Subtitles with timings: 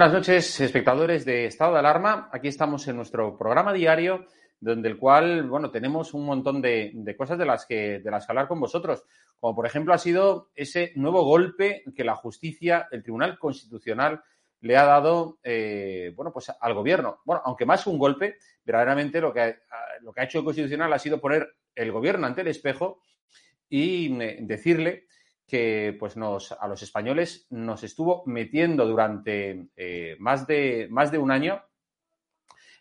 [0.00, 2.30] Buenas noches, espectadores de Estado de Alarma.
[2.32, 4.24] Aquí estamos en nuestro programa diario,
[4.58, 8.32] donde el cual, bueno, tenemos un montón de, cosas de las que de las que
[8.32, 9.04] hablar con vosotros.
[9.38, 14.22] Como por ejemplo ha sido ese nuevo golpe que la justicia, el Tribunal Constitucional,
[14.62, 17.20] le ha dado, eh, bueno, pues al gobierno.
[17.26, 19.58] Bueno, aunque más un golpe, verdaderamente lo que,
[20.00, 23.02] lo que ha hecho el Constitucional ha sido poner el gobierno ante el espejo
[23.68, 25.08] y eh, decirle
[25.50, 31.18] que pues nos, a los españoles nos estuvo metiendo durante eh, más, de, más de
[31.18, 31.60] un año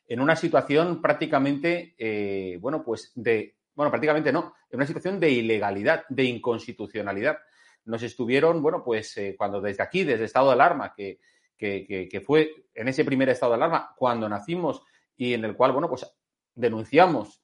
[0.08, 5.32] en una situación prácticamente, eh, bueno, pues de, bueno, prácticamente no, en una situación de
[5.32, 7.40] ilegalidad, de inconstitucionalidad.
[7.86, 11.20] Nos estuvieron, bueno, pues eh, cuando desde aquí, desde estado de alarma, que,
[11.58, 14.84] que, que, fue en ese primer estado de alarma, cuando nacimos
[15.18, 16.06] y en el cual, bueno, pues
[16.54, 17.44] denunciamos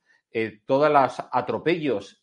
[0.66, 2.22] todos los atropellos,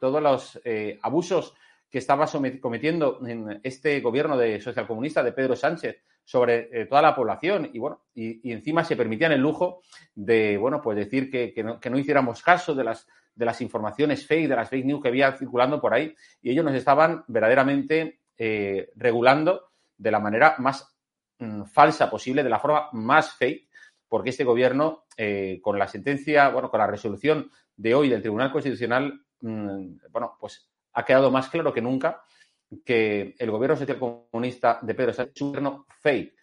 [0.00, 0.60] todos los
[1.02, 1.54] abusos
[1.92, 2.26] que estaba
[2.58, 7.68] cometiendo en este gobierno de socialcomunista de Pedro Sánchez sobre eh, toda la población.
[7.70, 9.82] Y bueno, y, encima se permitían el lujo
[10.14, 14.26] de, bueno, pues decir que, que, no, que, hiciéramos caso de las, de las informaciones
[14.26, 16.16] fake, de las fake news que había circulando por ahí.
[16.40, 20.96] Y ellos nos estaban verdaderamente eh, regulando de la manera más
[21.40, 23.68] mmm, falsa posible, de la forma más fake,
[24.08, 28.50] porque este gobierno, eh, con la sentencia, bueno, con la resolución de hoy del Tribunal
[28.50, 32.22] Constitucional, mmm, bueno, pues ha quedado más claro que nunca
[32.84, 36.34] que el gobierno social comunista de Pedro Sánchez es un gobierno fake,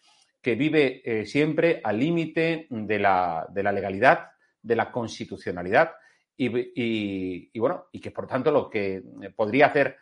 [0.42, 5.92] que vive eh, siempre al límite de la, de la, legalidad, de la constitucionalidad
[6.38, 9.04] y, bueno, y que por tanto lo que
[9.36, 9.98] podría hacer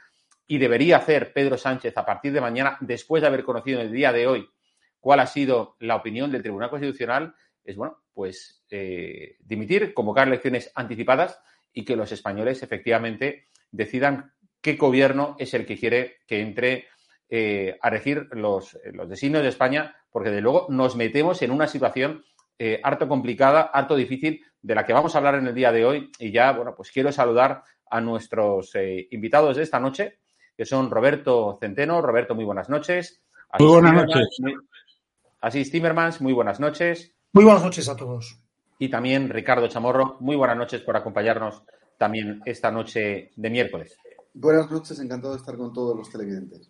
[0.46, 3.94] y debería hacer Pedro Sánchez a partir de mañana, después de haber conocido en el
[3.94, 4.48] día de hoy
[5.00, 7.34] cuál ha sido la opinión del Tribunal Constitucional,
[7.64, 11.40] es bueno, pues eh, dimitir, convocar elecciones anticipadas
[11.74, 14.34] y que los españoles efectivamente decidan
[14.68, 16.88] qué gobierno es el que quiere que entre
[17.30, 21.68] eh, a regir los, los, designios de España, porque de luego nos metemos en una
[21.68, 22.26] situación
[22.60, 25.86] eh, harto complicada, harto difícil, de la que vamos a hablar en el día de
[25.86, 26.12] hoy.
[26.20, 30.20] Y ya, bueno, pues quiero saludar a nuestros eh, invitados de esta noche,
[30.58, 32.02] que son Roberto Centeno.
[32.02, 33.22] Roberto, muy buenas noches.
[33.60, 34.28] Muy buenas noches.
[34.40, 34.54] Muy,
[35.40, 37.16] Asís Timmermans, muy buenas noches.
[37.32, 38.38] Muy buenas noches a todos.
[38.80, 41.64] Y también Ricardo Chamorro, muy buenas noches por acompañarnos
[41.98, 43.98] también esta noche de miércoles.
[44.40, 46.70] Buenas noches, encantado de estar con todos los televidentes.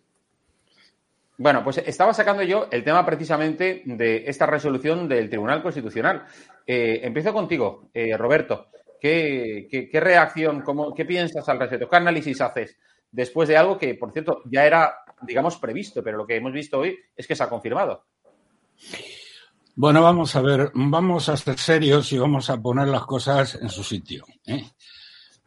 [1.36, 6.24] Bueno, pues estaba sacando yo el tema precisamente de esta resolución del Tribunal Constitucional.
[6.66, 8.68] Eh, empiezo contigo, eh, Roberto.
[8.98, 11.90] ¿Qué, qué, qué reacción, cómo, qué piensas al respecto?
[11.90, 12.78] ¿Qué análisis haces
[13.12, 16.78] después de algo que, por cierto, ya era, digamos, previsto, pero lo que hemos visto
[16.78, 18.06] hoy es que se ha confirmado?
[19.74, 23.68] Bueno, vamos a ver, vamos a ser serios y vamos a poner las cosas en
[23.68, 24.24] su sitio.
[24.46, 24.64] ¿eh?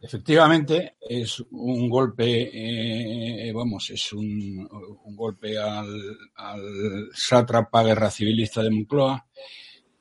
[0.04, 4.68] Efectivamente, es un golpe, eh, vamos, es un,
[5.04, 9.24] un golpe al, al, sátrapa guerra civilista de Moncloa,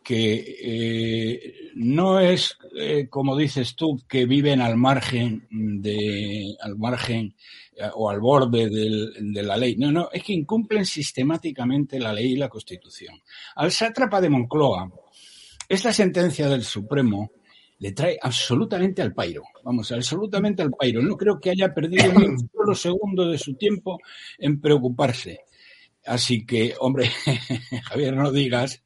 [0.03, 7.35] que eh, no es, eh, como dices tú, que viven al margen de, al margen
[7.75, 9.75] eh, o al borde del, de la ley.
[9.77, 13.21] No, no, es que incumplen sistemáticamente la ley y la Constitución.
[13.55, 14.91] Al sátrapa de Moncloa,
[15.69, 17.33] esta sentencia del Supremo
[17.81, 19.43] le trae absolutamente al pairo.
[19.63, 21.01] Vamos, absolutamente al pairo.
[21.01, 23.97] No creo que haya perdido ni un solo segundo de su tiempo
[24.37, 25.45] en preocuparse.
[26.05, 27.09] Así que, hombre,
[27.85, 28.83] Javier, no digas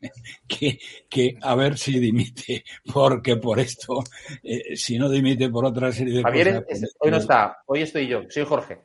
[0.48, 2.64] que, que, a ver si dimite,
[2.94, 4.02] porque por esto,
[4.42, 6.64] eh, si no dimite por otra serie de Javier, cosas.
[6.64, 8.80] Javier, hoy no está, hoy estoy yo, soy Jorge.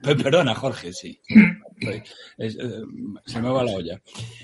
[0.00, 1.20] Perdona, Jorge, sí.
[1.80, 2.02] Eh,
[3.26, 4.00] se me va la olla.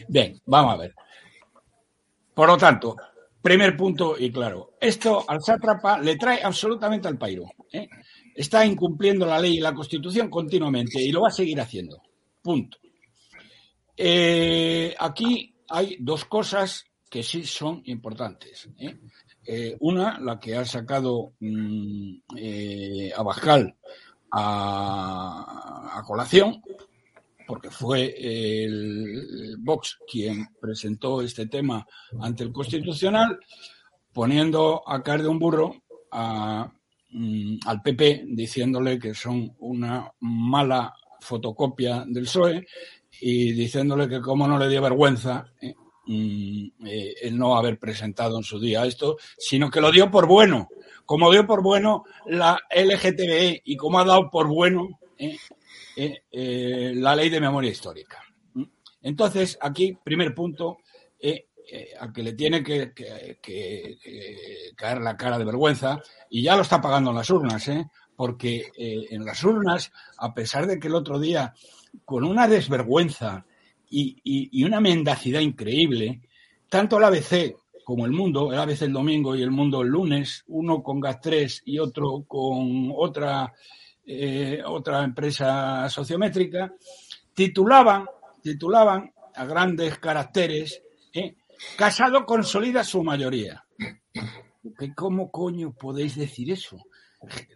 [0.09, 0.95] Bien, vamos a ver.
[2.35, 2.97] Por lo tanto,
[3.43, 7.45] primer punto y claro, esto al sátrapa le trae absolutamente al pairo.
[7.73, 7.89] ¿eh?
[8.35, 12.03] Está incumpliendo la ley y la constitución continuamente y lo va a seguir haciendo.
[12.43, 12.79] Punto.
[13.97, 18.69] Eh, aquí hay dos cosas que sí son importantes.
[18.79, 19.77] ¿eh?
[19.81, 22.19] Una, la que ha sacado mmm,
[23.17, 23.75] a Bascal
[24.31, 26.63] a, a, colación,
[27.50, 31.85] porque fue el Vox quien presentó este tema
[32.20, 33.41] ante el Constitucional,
[34.12, 35.75] poniendo a caer de un burro
[36.12, 36.70] a,
[37.11, 42.64] mmm, al PP, diciéndole que son una mala fotocopia del PSOE
[43.20, 45.75] y diciéndole que como no le dio vergüenza eh,
[46.87, 50.69] eh, el no haber presentado en su día esto, sino que lo dio por bueno,
[51.05, 57.15] como dio por bueno la LGTBE y como ha dado por bueno eh, eh la
[57.15, 58.23] ley de memoria histórica.
[59.03, 60.79] Entonces, aquí, primer punto,
[62.01, 62.93] al que le tiene que,
[64.77, 67.71] caer la cara de vergüenza, y ya lo está pagando en las urnas,
[68.17, 71.55] porque en las urnas, a pesar de que el otro día
[72.05, 73.47] con una desvergüenza
[73.89, 76.21] y, y, y, una mendacidad increíble,
[76.69, 80.45] tanto el ABC como el Mundo, el ABC el domingo y el Mundo el lunes,
[80.47, 83.53] uno con GAT3 y otro con otra,
[84.06, 86.73] eh, otra empresa sociométrica,
[87.35, 88.06] titulaban,
[88.43, 90.82] titulaban a grandes caracteres,
[91.12, 91.37] eh,
[91.76, 93.64] Casado consolida su mayoría.
[94.97, 96.79] ¿Cómo coño podéis decir eso?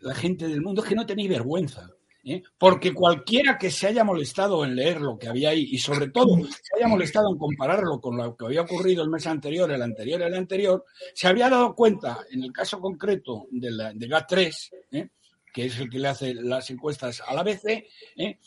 [0.02, 1.88] La gente del mundo es que no tenéis vergüenza.
[2.24, 2.42] ¿eh?
[2.58, 6.38] porque cualquiera que se haya molestado en leer lo que había ahí y sobre todo
[6.46, 10.22] se haya molestado en compararlo con lo que había ocurrido el mes anterior, el anterior,
[10.22, 15.08] el anterior, se había dado cuenta en el caso concreto de, la, de GAT3, ¿eh?
[15.54, 17.86] Que es el que le hace las encuestas a la BC,
[18.16, 18.38] ¿eh?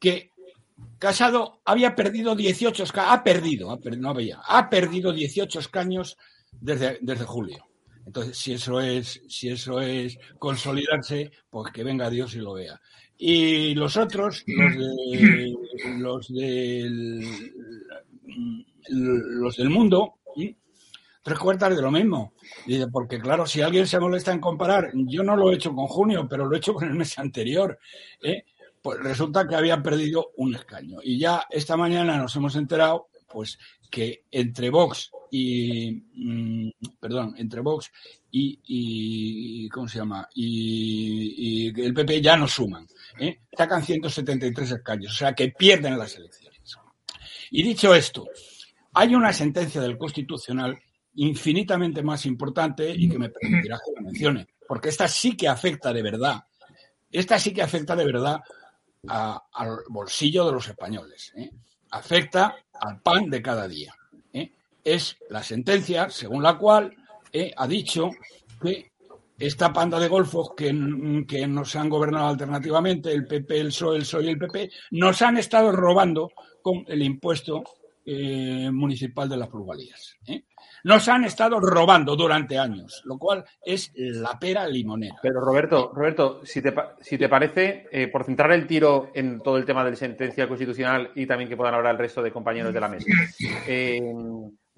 [0.00, 0.32] que
[0.98, 6.16] Casado había perdido 18 escaños, ha perdido, ha perdido, no había, ha perdido 18 escaños
[6.52, 7.68] desde, desde julio.
[8.06, 12.80] Entonces, si eso es, si eso es consolidarse, pues que venga Dios y lo vea.
[13.18, 15.54] Y los otros, los de
[15.98, 17.52] los del
[18.88, 20.14] los del mundo,
[21.28, 22.32] tres cuartas de lo mismo.
[22.90, 26.26] Porque claro, si alguien se molesta en comparar, yo no lo he hecho con junio,
[26.28, 27.78] pero lo he hecho con el mes anterior.
[28.22, 28.44] ¿eh?
[28.82, 30.98] Pues resulta que había perdido un escaño.
[31.02, 33.58] Y ya esta mañana nos hemos enterado, pues,
[33.90, 36.70] que entre Vox y mmm,
[37.00, 37.90] perdón, entre Vox
[38.30, 40.28] y, y, ¿cómo se llama?
[40.34, 42.86] Y, y, el PP ya no suman,
[43.18, 43.40] ¿eh?
[43.56, 46.48] sacan 173 escaños, o sea que pierden las elecciones.
[47.50, 48.26] Y dicho esto,
[48.92, 50.78] hay una sentencia del Constitucional
[51.14, 55.92] infinitamente más importante y que me permitirá que la mencione, porque esta sí que afecta
[55.92, 56.44] de verdad,
[57.10, 58.40] esta sí que afecta de verdad
[59.08, 61.50] a, al bolsillo de los españoles, ¿eh?
[61.90, 63.94] afecta al pan de cada día
[64.94, 66.94] es la sentencia según la cual
[67.32, 68.10] eh, ha dicho
[68.60, 68.90] que
[69.38, 70.74] esta panda de golfos que,
[71.28, 75.22] que, nos han gobernado alternativamente, el PP, el PSOE, el PSOE y el PP, nos
[75.22, 77.62] han estado robando con el impuesto
[78.04, 80.16] eh, municipal de las plusvalías.
[80.26, 80.42] ¿eh?
[80.84, 85.16] Nos han estado robando durante años, lo cual es la pera limonera.
[85.22, 89.56] Pero Roberto, Roberto, si te, si te parece, eh, por centrar el tiro en todo
[89.56, 92.72] el tema de la sentencia constitucional y también que puedan hablar el resto de compañeros
[92.72, 93.06] de la mesa.
[93.66, 94.00] Eh,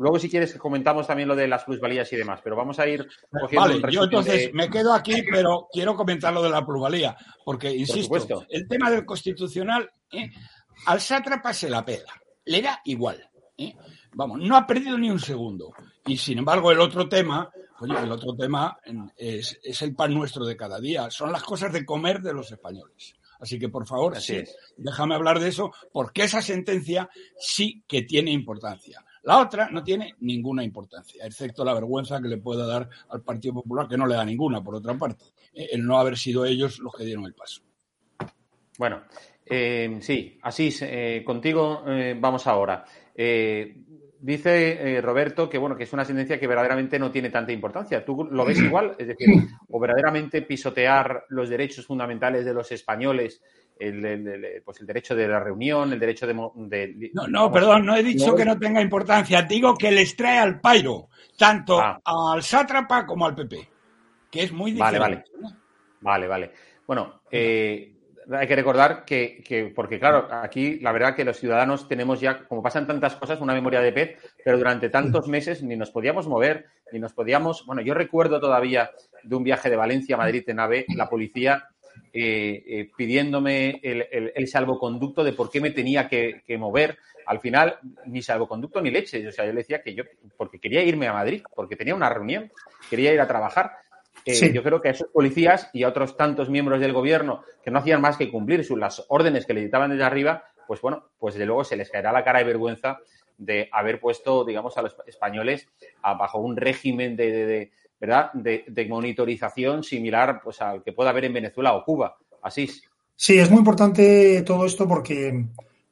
[0.01, 3.07] Luego, si quieres, comentamos también lo de las plusvalías y demás, pero vamos a ir
[3.31, 4.53] cogiendo Vale, yo entonces de...
[4.55, 7.15] me quedo aquí, pero quiero comentar lo de la plusvalía,
[7.45, 10.31] porque, insisto, el tema del constitucional, ¿eh?
[10.87, 12.15] al sátrapa se la pela,
[12.47, 13.29] le da igual.
[13.59, 13.75] ¿eh?
[14.15, 15.73] Vamos, no ha perdido ni un segundo.
[16.07, 17.51] Y sin embargo, el otro tema,
[17.81, 18.79] oye, el otro tema
[19.17, 22.51] es, es el pan nuestro de cada día, son las cosas de comer de los
[22.51, 23.15] españoles.
[23.41, 24.43] Así que, por favor, sí,
[24.77, 29.03] déjame hablar de eso, porque esa sentencia sí que tiene importancia.
[29.23, 33.55] La otra no tiene ninguna importancia, excepto la vergüenza que le pueda dar al Partido
[33.55, 35.25] Popular, que no le da ninguna, por otra parte,
[35.55, 37.63] eh, el no haber sido ellos los que dieron el paso.
[38.79, 39.03] Bueno,
[39.45, 42.85] eh, sí, así eh, contigo eh, vamos ahora.
[44.23, 48.05] Dice eh, Roberto que bueno que es una sentencia que verdaderamente no tiene tanta importancia.
[48.05, 48.95] ¿Tú lo ves igual?
[48.99, 49.29] Es decir,
[49.69, 53.43] o verdaderamente pisotear los derechos fundamentales de los españoles,
[53.79, 56.35] el, pues el derecho de la reunión, el derecho de...
[56.35, 59.43] no, no, perdón, no he dicho que no tenga importancia.
[59.43, 61.09] Digo que les trae al pairo,
[61.39, 61.99] tanto ah.
[62.05, 63.69] al sátrapa como al PP,
[64.31, 65.01] que es muy diferente.
[65.01, 65.57] Vale, vale.
[66.03, 66.53] Vale, vale.
[66.87, 68.00] Bueno, eh,
[68.33, 72.63] hay que recordar que, porque claro, aquí la verdad que los ciudadanos tenemos ya, como
[72.63, 76.67] pasan tantas cosas, una memoria de pez, pero durante tantos meses ni nos podíamos mover,
[76.93, 78.91] ni nos podíamos, bueno, yo recuerdo todavía
[79.23, 81.69] de un viaje de Valencia a Madrid en AVE, la policía
[82.13, 86.99] eh, eh, pidiéndome el, salvoconducto de por qué me tenía que, que, mover.
[87.27, 89.27] Al final, ni salvoconducto ni leche.
[89.29, 90.03] O sea, yo le decía que yo,
[90.37, 92.51] porque quería irme a Madrid, porque tenía una reunión,
[92.89, 93.73] quería ir a trabajar.
[94.25, 97.71] Eh, yo creo que a esos policías y a otros tantos miembros del gobierno que
[97.71, 101.35] no hacían más que cumplir las órdenes que le dictaban desde arriba, pues bueno, pues
[101.35, 102.99] de luego se les caerá la cara de vergüenza
[103.39, 105.67] de haber puesto, digamos, a los españoles
[106.03, 108.31] bajo un régimen de, ¿verdad?
[108.35, 112.17] De, monitorización similar pues, al que pueda haber en Venezuela o Cuba.
[112.43, 112.83] Así es.
[113.17, 115.47] Sí, es muy importante todo esto porque,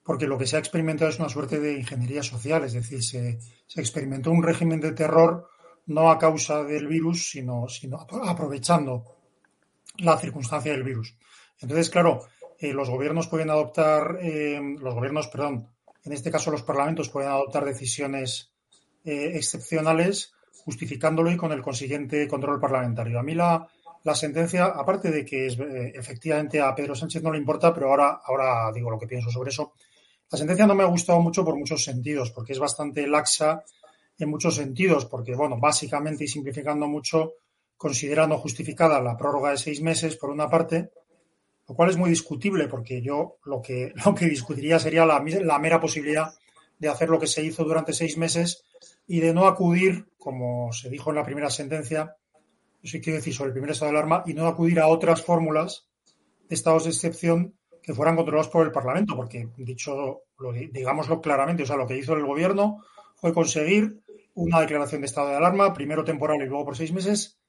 [0.04, 3.38] porque lo que se ha experimentado es una suerte de ingeniería social, es decir, se,
[3.66, 5.49] se experimentó un régimen de terror
[5.88, 9.04] no a causa del virus, sino, sino aprovechando
[9.99, 11.16] la circunstancia del virus.
[11.61, 12.28] Entonces, claro,
[12.59, 15.68] eh, los gobiernos pueden adoptar, eh, los gobiernos, perdón,
[16.04, 18.52] en este caso los parlamentos pueden adoptar decisiones
[19.04, 20.33] eh, excepcionales
[20.64, 23.18] justificándolo y con el consiguiente control parlamentario.
[23.18, 23.66] A mí la,
[24.14, 25.59] sentencia, aparte de que es,
[25.95, 29.50] efectivamente a Pedro Sánchez no le importa, pero ahora, ahora digo lo que pienso sobre
[29.50, 29.73] eso,
[30.30, 33.64] la sentencia no me ha gustado mucho por muchos sentidos, porque es bastante laxa
[34.18, 37.34] en muchos sentidos, porque, bueno, básicamente y simplificando mucho,
[37.76, 40.90] considerando justificada la prórroga de seis meses, por una parte,
[41.68, 45.58] lo cual es muy discutible, porque yo lo que, lo que discutiría sería la, la
[45.58, 46.32] mera posibilidad
[46.78, 48.64] de hacer lo que se hizo durante seis meses
[49.06, 52.16] y de no acudir, como se dijo en la primera sentencia,
[52.82, 55.22] yo sí quiero decir sobre el primer estado de alarma, y no acudir a otras
[55.22, 55.88] fórmulas
[56.48, 61.62] de estados de excepción que fueran controlados por el Parlamento, porque dicho, lo, digámoslo claramente,
[61.62, 62.84] o sea, lo que hizo el gobierno
[63.16, 64.00] fue conseguir
[64.38, 67.40] una declaración de estado de alarma, primero temporal y luego por seis meses,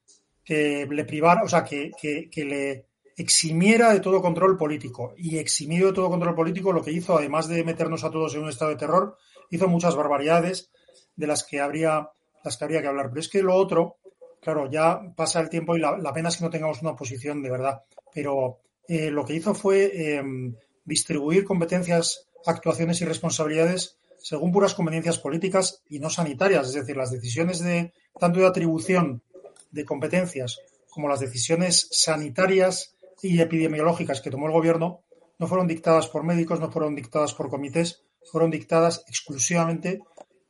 [0.44, 1.92] que le privara, o sea, que,
[2.34, 5.14] le eximiera de todo control político.
[5.16, 8.42] Y eximido de todo control político, lo que hizo, además de meternos a todos en
[8.42, 9.16] un estado de terror,
[9.50, 10.72] hizo muchas barbaridades
[11.14, 12.10] de las que habría,
[12.42, 13.10] las que habría que hablar.
[13.10, 13.98] Pero es que lo otro,
[14.40, 17.50] claro, ya pasa el tiempo y la, pena es que no tengamos una posición de
[17.50, 17.84] verdad.
[18.12, 25.18] Pero eh, lo que hizo fue em, distribuir competencias, actuaciones y responsabilidades según puras conveniencias
[25.18, 26.68] políticas y no sanitarias.
[26.68, 29.22] Es decir, las decisiones de tanto de atribución
[29.70, 30.58] de competencias
[30.90, 35.02] como las decisiones sanitarias y epidemiológicas que tomó el gobierno
[35.38, 40.00] no fueron dictadas por médicos, no fueron dictadas por comités, fueron dictadas exclusivamente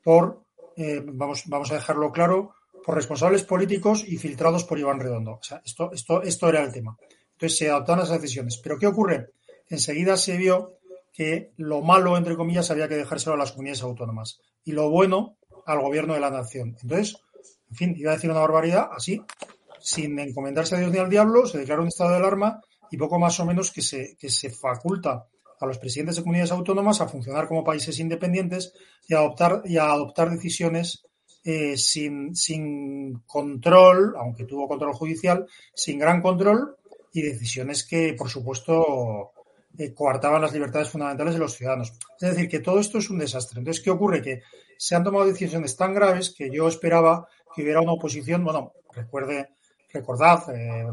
[0.03, 0.43] por,
[0.77, 5.33] eh, vamos, vamos a dejarlo claro, por responsables políticos y filtrados por Iván Redondo.
[5.33, 6.97] O sea, esto, esto, esto era el tema.
[7.33, 8.59] Entonces se adoptaron las decisiones.
[8.59, 9.31] Pero ¿qué ocurre?
[9.69, 10.80] Enseguida se vio
[11.21, 15.37] que lo malo, entre comillas, había que dejárselo a las comunidades autónomas y lo bueno
[15.67, 16.79] al gobierno de la nación.
[16.81, 17.19] Entonces,
[17.69, 19.21] en fin, iba a decir una barbaridad, así,
[19.81, 23.19] sin encomendarse a Dios ni al diablo, se declara un estado de alarma y poco
[23.19, 25.27] más o menos que se, que se faculta
[25.61, 28.73] a los presidentes de comunidades autónomas a funcionar como países independientes
[29.07, 31.05] y a adoptar, y a adoptar decisiones
[31.45, 36.77] eh, sin, sin control, aunque tuvo control judicial, sin gran control
[37.13, 39.33] y decisiones que, por supuesto,
[39.79, 41.93] eh, coartaban las libertades fundamentales de los ciudadanos.
[42.21, 43.61] Es decir, que todo esto es un desastre.
[43.61, 44.23] Entonces, ¿qué ocurre?
[44.23, 44.43] Que
[44.77, 49.51] se han tomado decisiones tan graves que yo esperaba que hubiera una oposición, bueno, recuerde,
[49.93, 50.87] recordad, eh,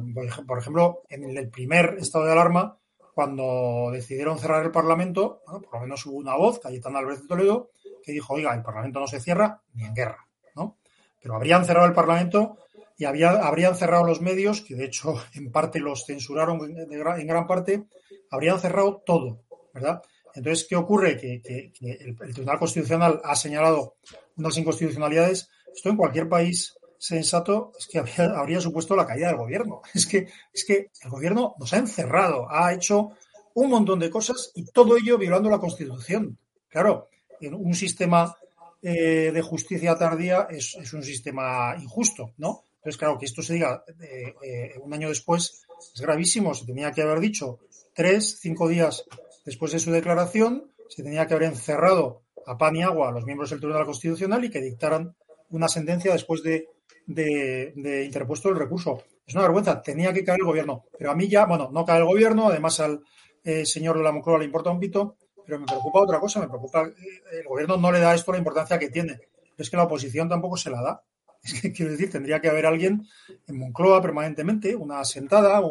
[0.46, 2.78] por ejemplo, en el primer estado de alarma,
[3.14, 7.72] cuando decidieron cerrar el Parlamento, por lo menos hubo una voz, Cayetana Álvarez de Toledo,
[8.04, 10.78] que dijo, oiga, el Parlamento no se cierra ni en guerra, ¿no?
[11.20, 12.60] Pero habrían cerrado el Parlamento
[12.98, 17.48] y había, habrían cerrado los medios, que de hecho en parte los censuraron en gran
[17.48, 17.86] parte,
[18.30, 20.02] habrían cerrado todo, ¿verdad?
[20.34, 21.18] Entonces, ¿qué ocurre?
[21.18, 21.42] Que,
[21.82, 23.96] el, Tribunal Constitucional ha señalado
[24.36, 25.50] unas inconstitucionalidades.
[25.74, 29.82] Esto en cualquier país sensato es que habría, supuesto la caída del gobierno.
[29.94, 33.12] Es que, es que el gobierno nos ha encerrado, ha hecho
[33.56, 36.38] un montón de cosas y todo ello violando la Constitución.
[36.70, 37.08] Claro,
[37.42, 38.36] en un sistema
[38.82, 42.66] eh, de justicia tardía es, un sistema injusto, ¿no?
[42.88, 46.54] Entonces, claro, que esto se diga eh, eh, un año después es gravísimo.
[46.54, 47.60] Se tenía que haber dicho
[47.94, 49.04] tres, cinco días
[49.44, 53.26] después de su declaración, se tenía que haber encerrado a pan y agua a los
[53.26, 55.14] miembros del Tribunal Constitucional y que dictaran
[55.50, 56.70] una sentencia después de,
[58.06, 59.04] interpuesto el recurso.
[59.26, 60.86] Es una vergüenza, tenía que caer el gobierno.
[60.98, 63.02] Pero a mí ya, bueno, no cae el gobierno, además al
[63.44, 67.48] eh, señor de le importa un pito, pero me preocupa otra cosa, me preocupa, el
[67.50, 69.20] gobierno no le da esto la importancia que tiene,
[69.58, 71.04] es que la oposición tampoco se la da.
[71.48, 73.08] Es que quiero decir, tendría que haber alguien
[73.48, 75.62] en Moncloa permanentemente, una sentada,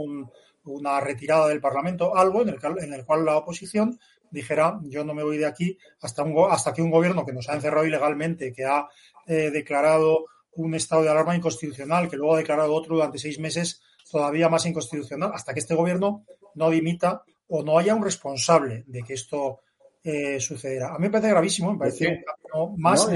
[0.64, 3.98] una retirada del Parlamento, algo en el, en el cual la oposición
[4.30, 7.48] dijera yo no me voy de aquí hasta, un, hasta que un gobierno que nos
[7.48, 8.88] ha encerrado ilegalmente, que ha
[9.26, 13.82] eh, declarado un estado de alarma inconstitucional, que luego ha declarado otro durante seis meses
[14.10, 19.02] todavía más inconstitucional, hasta que este gobierno no dimita o no haya un responsable de
[19.02, 19.60] que esto
[20.02, 20.94] eh, sucediera.
[20.94, 23.06] A mí me parece gravísimo, me parece un cambio más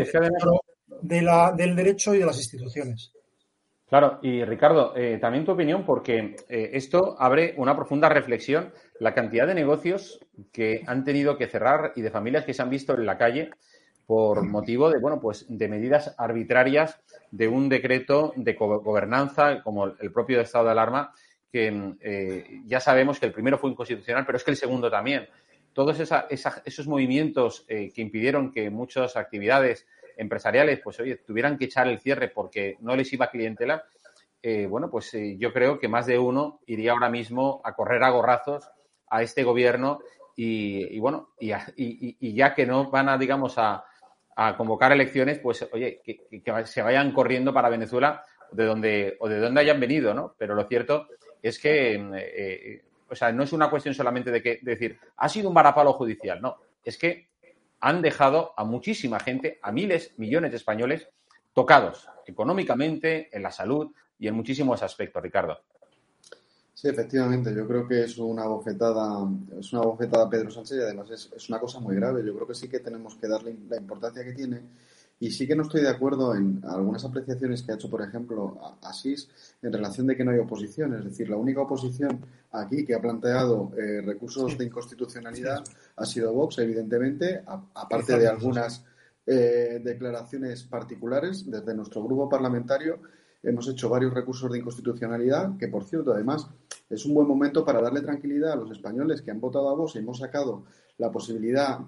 [1.03, 3.13] de la, del derecho y de las instituciones.
[3.91, 9.15] Claro, y Ricardo, eh, también tu opinión, porque eh, esto abre una profunda reflexión, la
[9.15, 10.21] cantidad de negocios
[10.53, 13.51] que han tenido que cerrar y de familias que se han visto en la calle
[14.07, 17.01] por motivo de, bueno, pues de medidas arbitrarias
[17.33, 21.13] de un decreto de gobernanza, como el propio estado de alarma,
[21.51, 25.29] que eh, ya sabemos que el primero fue inconstitucional, pero es que el segundo también.
[25.73, 29.87] Todos esos movimientos que impidieron que muchas actividades
[30.21, 33.85] empresariales, pues oye, tuvieran que echar el cierre porque no les iba clientela,
[34.43, 38.03] eh, bueno, pues eh, yo creo que más de uno iría ahora mismo a correr
[38.05, 38.69] a gorrazos
[39.09, 40.01] a este gobierno
[40.37, 43.85] y, bueno, y, ya que no van a, digamos, a,
[44.57, 49.61] convocar elecciones, pues oye, que, se vayan corriendo para Venezuela de donde, o de donde
[49.61, 50.35] hayan venido, ¿no?
[50.39, 51.09] Pero lo cierto
[51.43, 55.29] es que, eh, o sea, no es una cuestión solamente de, que, de decir, ha
[55.29, 57.30] sido un varapalo judicial, no, es que
[57.81, 61.09] han dejado a muchísima gente, a miles, millones de españoles,
[61.53, 65.59] tocados económicamente, en la salud y en muchísimos aspectos, Ricardo.
[66.75, 70.81] Sí, efectivamente, yo creo que es una bofetada, es una bofetada a Pedro Sánchez y
[70.81, 72.25] además es, es, una cosa muy grave.
[72.25, 74.63] Yo creo que sí que tenemos que darle la importancia que tiene
[75.19, 78.59] y sí que no estoy de acuerdo en algunas apreciaciones que ha hecho, por ejemplo,
[78.81, 79.29] Asís
[79.61, 80.95] en relación de que no hay oposición.
[80.95, 82.21] Es decir, la única oposición
[82.53, 85.63] aquí que ha planteado eh, recursos de inconstitucionalidad
[85.97, 87.43] ha sido Vox, evidentemente,
[87.75, 88.85] aparte de algunas
[89.27, 93.01] eh, declaraciones particulares desde nuestro grupo parlamentario.
[93.43, 96.49] Hemos hecho varios recursos de inconstitucionalidad, que por cierto, además,
[96.89, 99.95] es un buen momento para darle tranquilidad a los españoles que han votado a Vox
[99.95, 100.65] y hemos sacado
[100.99, 101.79] la posibilidad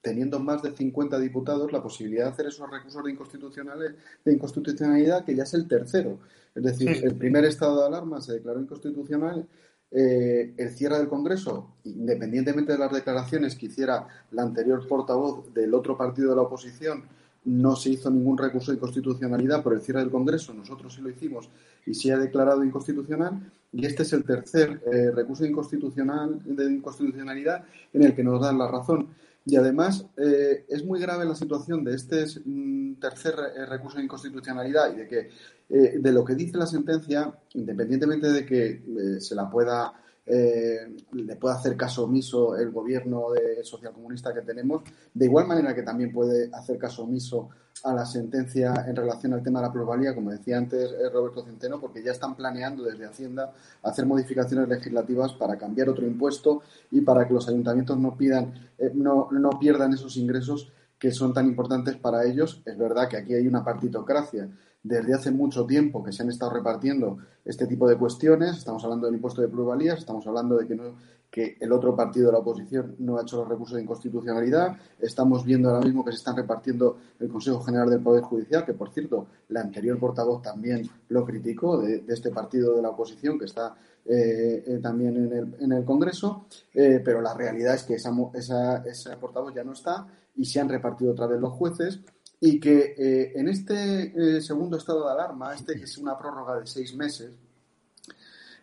[0.00, 3.94] teniendo más de 50 diputados, la posibilidad de hacer esos recursos de,
[4.24, 6.20] de inconstitucionalidad, que ya es el tercero.
[6.54, 9.48] Es decir, el primer estado de alarma se declaró inconstitucional,
[9.90, 15.74] eh, el cierre del Congreso, independientemente de las declaraciones que hiciera la anterior portavoz del
[15.74, 17.04] otro partido de la oposición,
[17.44, 21.10] no se hizo ningún recurso de inconstitucionalidad por el cierre del Congreso, nosotros sí lo
[21.10, 21.50] hicimos
[21.86, 27.64] y se ha declarado inconstitucional, y este es el tercer eh, recurso inconstitucional, de inconstitucionalidad
[27.92, 29.08] en el que nos dan la razón.
[29.46, 34.04] Y además eh, es muy grave la situación de este mm, tercer eh, recurso de
[34.04, 35.30] inconstitucionalidad y de que
[35.68, 39.92] eh, de lo que dice la sentencia, independientemente de que se la pueda
[40.26, 44.82] le pueda hacer caso omiso el gobierno de socialcomunista que tenemos,
[45.12, 47.50] de igual manera que también puede hacer caso omiso
[47.82, 51.44] a la sentencia en relación al tema de la plusvalía, como decía antes eh, Roberto
[51.44, 57.00] Centeno, porque ya están planeando desde Hacienda hacer modificaciones legislativas para cambiar otro impuesto y
[57.00, 61.46] para que los ayuntamientos no pidan, eh, no, no pierdan esos ingresos que son tan
[61.46, 62.62] importantes para ellos.
[62.64, 64.48] Es verdad que aquí hay una partitocracia
[64.84, 68.58] desde hace mucho tiempo que se han estado repartiendo este tipo de cuestiones.
[68.58, 70.94] Estamos hablando del impuesto de plusvalías, estamos hablando de que no
[71.36, 74.76] el otro partido de la oposición no ha hecho los recursos de inconstitucionalidad.
[75.00, 78.74] Estamos viendo ahora mismo que se están repartiendo el Consejo General del Poder Judicial, que
[78.74, 83.46] por cierto, la anterior portavoz también lo criticó, de, este partido de la oposición que
[83.46, 87.94] está eh, eh, también en el, en el Congreso, eh, pero la realidad es que
[87.94, 92.00] esa, esa, esa, portavoz ya no está y se han repartido otra vez los jueces
[92.40, 96.94] y que en este segundo estado de alarma, este que es una prórroga de seis
[96.94, 97.30] meses,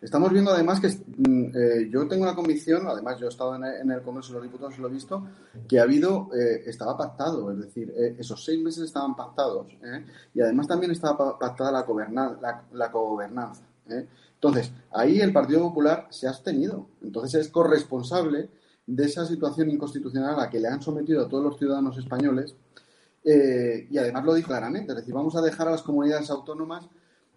[0.02, 3.88] Estamos viendo además que mm, eh, yo tengo una convicción, además yo he estado en
[3.88, 5.24] el, Congreso de los Diputados y lo he visto,
[5.68, 9.68] que ha habido, eh, estaba pactado, es decir, eh, esos seis meses estaban pactados
[10.34, 11.86] y además también estaba pactada la,
[12.40, 13.62] la, la cogobernanza.
[14.34, 16.88] Entonces, ahí el Partido Popular se ha abstenido.
[17.00, 18.48] Entonces es corresponsable
[18.84, 22.56] de esa situación inconstitucional a la que le han sometido a todos los ciudadanos españoles
[23.24, 26.88] y además lo dice claramente, es decir, vamos a dejar a las comunidades autónomas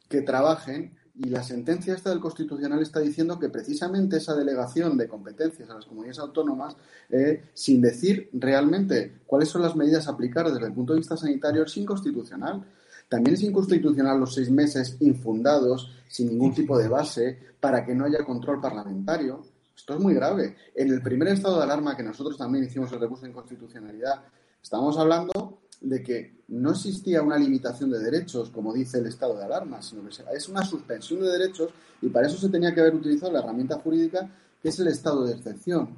[0.09, 5.07] que trabajen y la sentencia esta del Constitucional está diciendo que precisamente esa delegación de
[5.07, 6.75] competencias a las comunidades autónomas,
[7.09, 11.15] eh, sin decir realmente cuáles son las medidas a aplicar desde el punto de vista
[11.15, 12.65] sanitario, es inconstitucional.
[13.07, 18.05] También es inconstitucional los seis meses infundados, sin ningún tipo de base, para que no
[18.05, 19.41] haya control parlamentario.
[19.73, 20.55] Esto es muy grave.
[20.73, 24.21] En el primer estado de alarma que nosotros también hicimos el recurso de inconstitucionalidad,
[24.61, 29.43] estamos hablando de que no existía una limitación de derechos, como dice el estado de
[29.43, 32.95] alarma, sino que es una suspensión de derechos y para eso se tenía que haber
[32.95, 34.29] utilizado la herramienta jurídica
[34.61, 35.95] que es el estado de excepción.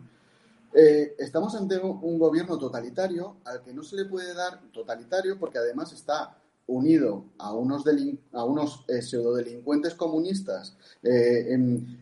[0.74, 5.58] eh, estamos ante un, gobierno totalitario al que no se le puede dar totalitario porque
[5.58, 6.38] además está
[6.68, 7.86] unido a unos,
[8.34, 11.58] a unos eh, pseudodelincuentes comunistas eh,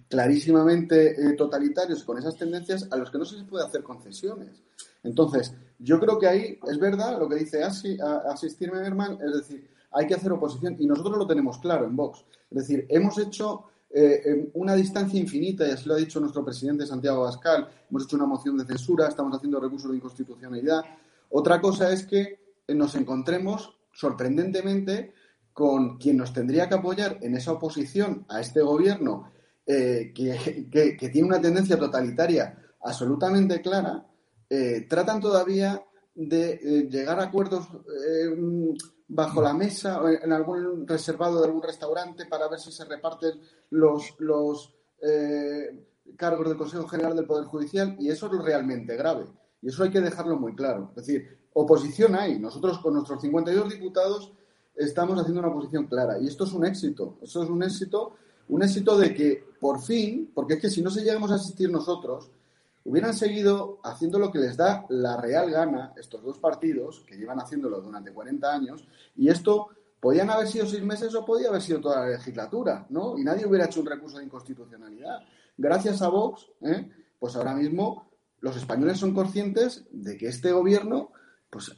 [0.10, 4.64] clarísimamente totalitarios con esas tendencias a los que no se les puede hacer concesiones.
[5.04, 10.08] Entonces, yo creo que ahí es verdad lo que dice Asistir Merman, es decir, hay
[10.08, 12.26] que hacer oposición y nosotros lo tenemos claro en Vox.
[12.52, 16.86] Es decir, hemos hecho eh, una distancia infinita, y así lo ha dicho nuestro presidente
[16.86, 20.82] Santiago Bascal, hemos hecho una moción de censura, estamos haciendo recursos de inconstitucionalidad.
[21.30, 25.14] Otra cosa es que nos encontremos sorprendentemente
[25.54, 29.32] con quien nos tendría que apoyar en esa oposición a este gobierno
[29.66, 34.06] eh, que, tiene una tendencia totalitaria absolutamente clara,
[34.50, 37.68] eh, tratan todavía de llegar a acuerdos
[39.08, 43.40] bajo la mesa o en algún reservado de algún restaurante para ver si se reparten
[43.70, 49.26] los, los eh, cargos del Consejo General del Poder Judicial y eso es realmente grave.
[49.62, 50.92] Y eso hay que dejarlo muy claro.
[50.96, 52.40] Es decir, oposición hay.
[52.40, 54.34] Nosotros con nuestros 52 diputados
[54.76, 57.18] estamos haciendo una oposición clara y esto es un éxito.
[57.22, 58.16] Eso es un éxito,
[58.50, 61.70] un éxito de que por fin, porque es que si no se llegamos a asistir
[61.70, 62.32] nosotros,
[62.86, 67.40] hubieran seguido haciendo lo que les da la real gana estos dos partidos, que llevan
[67.40, 69.70] haciéndolo durante 40 años, y esto
[70.00, 73.18] podían haber sido seis meses o podía haber sido toda la legislatura, ¿no?
[73.18, 75.20] Y nadie hubiera hecho un recurso de inconstitucionalidad.
[75.58, 76.90] Gracias a Vox, ¿eh?
[77.18, 81.12] pues ahora mismo los españoles son conscientes de que este gobierno
[81.50, 81.72] pues,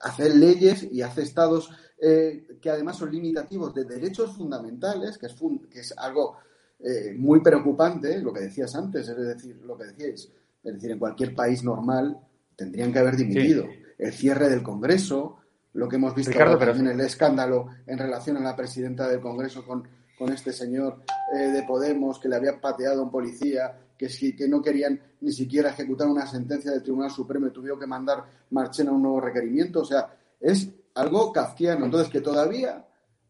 [0.00, 5.34] hace leyes y hace estados eh, que además son limitativos de derechos fundamentales, que es,
[5.70, 6.36] que es algo
[6.78, 10.30] eh, muy preocupante, lo que decías antes, es decir, lo que decíais,
[10.62, 12.18] es decir, en cualquier país normal
[12.54, 13.64] tendrían que haber dimitido.
[13.98, 15.38] El cierre del Congreso,
[15.72, 19.88] lo que hemos visto en el escándalo en relación a la presidenta del Congreso con,
[20.18, 21.02] con este señor
[21.34, 25.32] eh, de Podemos que le había pateado a un policía, que, que no querían ni
[25.32, 29.80] siquiera ejecutar una sentencia del Tribunal Supremo y tuvieron que mandar Marchena un nuevo requerimiento.
[29.80, 31.86] O sea, es algo kafkiano.
[31.86, 32.86] Entonces, que todavía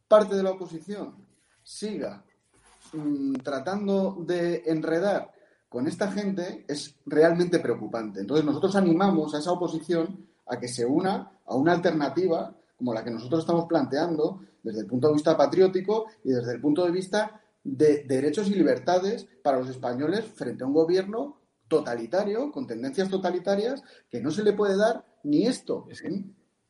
[0.09, 1.15] parte de la oposición
[1.63, 2.25] siga
[2.97, 5.31] Mm, tratando de enredar
[5.69, 8.21] con esta gente es realmente preocupante.
[8.21, 13.05] Entonces nosotros animamos a esa oposición a que se una a una alternativa como la
[13.05, 16.91] que nosotros estamos planteando desde el punto de vista patriótico y desde el punto de
[16.91, 23.11] vista de derechos y libertades para los españoles frente a un gobierno totalitario, con tendencias
[23.11, 25.87] totalitarias, que no se le puede dar ni esto.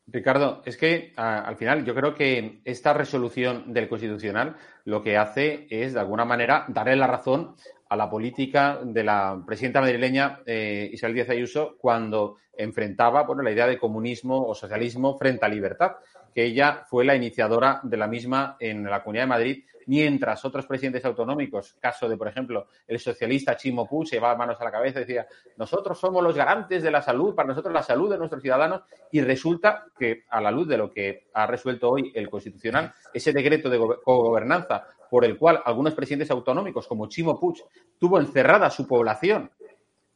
[0.09, 5.67] Ricardo, es que al final yo creo que esta resolución del Constitucional lo que hace
[5.69, 7.55] es, de alguna manera, darle la razón
[7.89, 13.51] a la política de la presidenta madrileña eh, Isabel Díaz Ayuso cuando enfrentaba bueno, la
[13.51, 15.97] idea de comunismo o socialismo frente a libertad,
[16.33, 20.65] que ella fue la iniciadora de la misma en la Comunidad de Madrid mientras otros
[20.65, 24.71] presidentes autonómicos, caso de, por ejemplo, el socialista Chimo Puig, se llevaba manos a la
[24.71, 28.17] cabeza y decía, nosotros somos los garantes de la salud, para nosotros la salud de
[28.17, 32.29] nuestros ciudadanos, y resulta que, a la luz de lo que ha resuelto hoy el
[32.29, 37.63] Constitucional, ese decreto de gobernanza por el cual algunos presidentes autonómicos, como Chimo Puig,
[37.97, 39.49] tuvo encerrada su población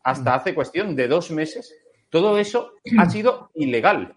[0.04, 1.74] hasta hace cuestión de dos meses,
[2.10, 4.16] todo eso ha sido ilegal.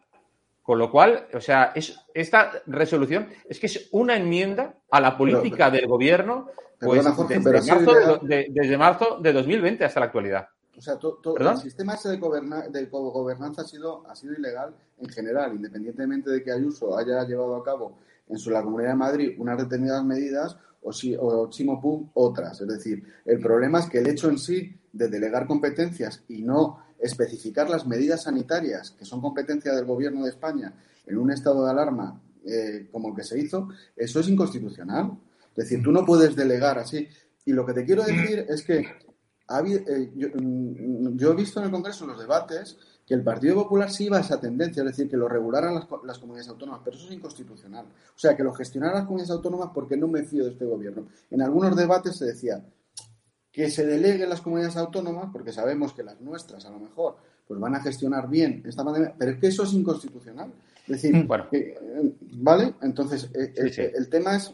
[0.65, 5.15] Con lo cual, o sea, es, esta resolución es que es una enmienda a la
[5.15, 6.49] política del gobierno
[6.81, 10.49] pues, desde, marzo de, 2020 hasta la actualidad.
[10.75, 12.17] O sea, todo, el sistema ese de,
[12.71, 17.57] de gobernanza ha sido, ha sido ilegal en general, independientemente de que Ayuso haya llevado
[17.57, 17.99] a cabo
[18.29, 22.59] en su, la Comunidad de Madrid unas determinadas medidas o, si, o Chimo otras.
[22.63, 26.84] Es decir, el problema es que el hecho en sí de delegar competencias y no
[26.99, 30.75] especificar las medidas sanitarias que son competencia del Gobierno de España
[31.07, 35.19] en un estado de alarma eh, como el que se hizo, eso es inconstitucional.
[35.51, 37.09] Es decir, tú no puedes delegar así.
[37.45, 41.73] Y lo que te quiero decir es que eh, mm, yo, he visto en el
[41.73, 45.11] Congreso en los debates que el Partido Popular sí iba a esa tendencia, es decir,
[45.11, 47.85] que lo regularan las, las, comunidades autónomas, pero eso es inconstitucional.
[47.85, 51.07] O sea, que lo gestionaran las comunidades autónomas porque no me fío de este gobierno.
[51.31, 52.65] En algunos debates se decía,
[53.55, 57.61] que se deleguen las comunidades autónomas, porque sabemos que las nuestras a lo mejor pues
[57.61, 60.53] van a gestionar bien esta pandemia, pero es que eso es inconstitucional.
[60.83, 61.27] Es decir, mm.
[61.29, 61.47] bueno.
[61.53, 61.79] Eh,
[62.33, 62.75] ¿vale?
[62.83, 64.53] Entonces, eh, eh, el, tema es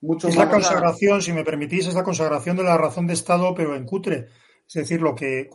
[0.00, 3.54] mucho es la consagración, si me permitís, es la consagración de la razón de Estado,
[3.54, 4.28] pero en cutre.
[4.66, 5.50] Es decir, lo que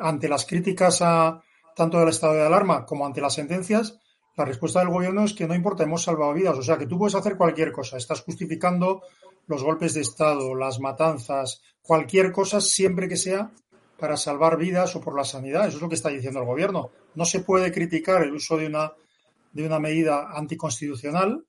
[0.00, 1.42] ante las críticas a
[1.76, 3.99] tanto del estado de alarma como ante las sentencias,
[4.36, 6.56] la respuesta del gobierno es que no importa, hemos salvado vidas.
[6.56, 7.96] O sea, que tú puedes hacer cualquier cosa.
[7.96, 9.02] Estás justificando
[9.46, 13.50] los golpes de Estado, las matanzas, cualquier cosa siempre que sea
[13.98, 15.66] para salvar vidas o por la sanidad.
[15.66, 16.90] Eso es lo que está diciendo el gobierno.
[17.14, 18.92] No se puede criticar el uso de una,
[19.52, 21.44] de una medida anticonstitucional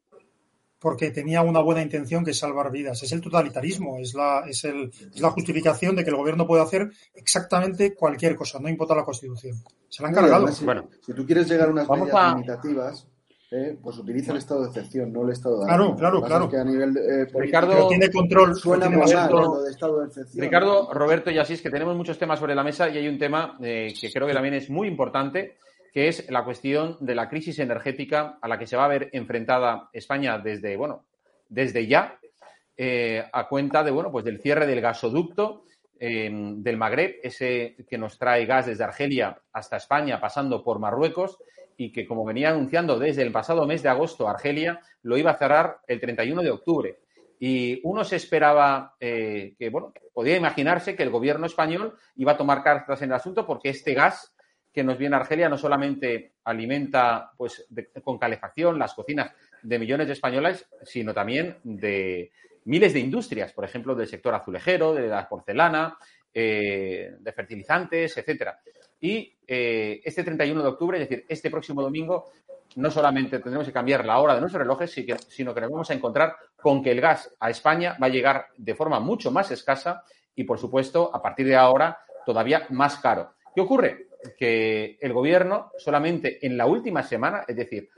[0.81, 3.03] porque tenía una buena intención que es salvar vidas.
[3.03, 6.63] Es el totalitarismo, es la, es, el, es la justificación de que el gobierno puede
[6.63, 9.57] hacer exactamente cualquier cosa, no importa la Constitución.
[9.87, 10.47] Se la han cargado.
[10.47, 12.33] si, bueno, si tú quieres llegar a unas medidas a...
[12.33, 13.07] limitativas,
[13.51, 16.49] eh, pues utiliza el estado de excepción, no el estado de Claro, claro, claro.
[16.49, 20.43] Que a nivel eh, Ricardo tiene control, suena tiene más Roberto, de estado de excepción.
[20.43, 23.19] Ricardo, Roberto y así es que tenemos muchos temas sobre la mesa y hay un
[23.19, 25.57] tema eh, que creo que también es muy importante
[25.91, 29.09] que es la cuestión de la crisis energética a la que se va a ver
[29.11, 31.05] enfrentada España desde, bueno,
[31.49, 32.19] desde ya,
[32.77, 35.65] eh, a cuenta de, bueno, pues del cierre del gasoducto
[35.99, 41.37] eh, del Magreb, ese que nos trae gas desde Argelia hasta España, pasando por Marruecos,
[41.77, 45.37] y que, como venía anunciando desde el pasado mes de agosto, Argelia lo iba a
[45.37, 46.99] cerrar el 31 de octubre.
[47.39, 52.37] Y uno se esperaba eh, que, bueno, podía imaginarse que el gobierno español iba a
[52.37, 54.35] tomar cartas en el asunto porque este gas
[54.73, 57.67] que nos viene Argelia no solamente alimenta pues,
[58.03, 59.31] con calefacción las cocinas
[59.61, 62.31] de millones de españoles, sino también de
[62.65, 65.97] miles de industrias, por ejemplo, del sector azulejero, de la porcelana,
[66.33, 68.59] eh, de fertilizantes, etcétera.
[68.99, 72.31] Y eh, este 31 de octubre, es decir, este próximo domingo,
[72.75, 74.91] no solamente tendremos que cambiar la hora de nuestros relojes,
[75.27, 78.47] sino que nos vamos a encontrar con que el gas a España va a llegar
[78.55, 80.03] de forma mucho más escasa
[80.35, 83.33] y, por supuesto, a partir de ahora, todavía más caro.
[83.53, 84.07] ¿Qué ocurre?
[84.37, 87.89] Que el gobierno solamente en la última semana, es decir,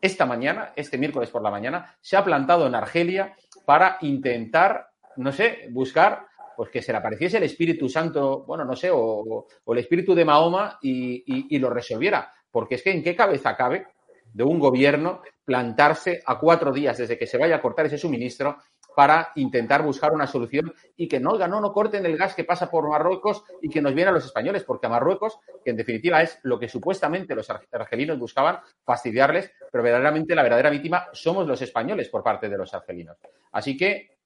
[0.00, 5.30] esta mañana, este miércoles por la mañana, se ha plantado en Argelia para intentar, no
[5.30, 9.78] sé, buscar pues que se le apareciese el Espíritu Santo, bueno, no sé, o, el
[9.78, 12.30] Espíritu de Mahoma y, y, lo resolviera.
[12.50, 13.86] Porque es que en qué cabeza cabe
[14.32, 18.58] de un gobierno plantarse a cuatro días desde que se vaya a cortar ese suministro
[18.94, 22.70] para intentar buscar una solución y que no, no, no corten el gas que pasa
[22.70, 26.22] por Marruecos y que nos viene a los españoles, porque a Marruecos, que en definitiva
[26.22, 31.62] es lo que supuestamente los argelinos buscaban, fastidiarles, pero verdaderamente la verdadera víctima somos los
[31.62, 33.16] españoles por parte de los argelinos.
[33.52, 34.18] Así que,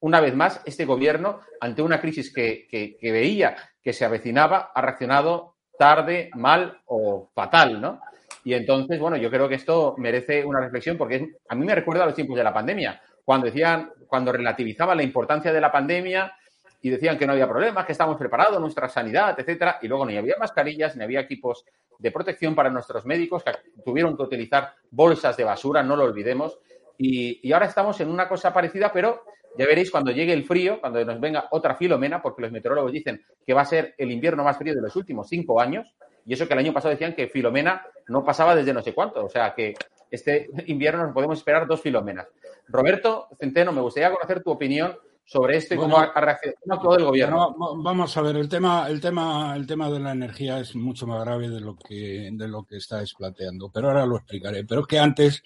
[0.00, 4.80] una vez más, este gobierno, ante una crisis que, que, veía que se avecinaba, ha
[4.80, 8.00] reaccionado tarde, mal o fatal, ¿no?
[8.44, 12.02] Y entonces, bueno, yo creo que esto merece una reflexión porque a mí me recuerda
[12.02, 16.34] a los tiempos de la pandemia cuando decían, cuando relativizaban la importancia de la pandemia
[16.80, 20.16] y decían que no había problemas, que estábamos preparados, nuestra sanidad, etcétera, y luego ni
[20.16, 21.64] había mascarillas, ni había equipos
[21.98, 23.52] de protección para nuestros médicos, que
[23.84, 26.58] tuvieron que utilizar bolsas de basura, no lo olvidemos,
[26.98, 29.22] y, y ahora estamos en una cosa parecida, pero
[29.56, 33.22] ya veréis cuando llegue el frío, cuando nos venga otra filomena, porque los meteorólogos dicen
[33.46, 35.94] que va a ser el invierno más frío de los últimos cinco años,
[36.26, 39.24] y eso que el año pasado decían que filomena no pasaba desde no sé cuánto,
[39.24, 39.74] o sea que
[40.10, 42.28] este invierno nos podemos esperar dos filomenas.
[42.72, 47.04] Roberto Centeno, me gustaría conocer tu opinión sobre esto y bueno, cómo ha reaccionado el
[47.04, 47.54] gobierno.
[47.56, 51.06] Bueno, vamos a ver, el tema, el tema, el tema de la energía es mucho
[51.06, 54.64] más grave de lo que, de lo que estáis planteando, pero ahora lo explicaré.
[54.64, 55.42] Pero es que antes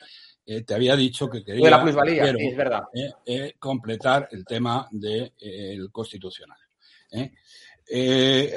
[0.47, 2.83] eh, te había dicho que quería de la plusvalía, quiero, es verdad.
[2.95, 6.59] Eh, eh, completar el tema del de, constitucional.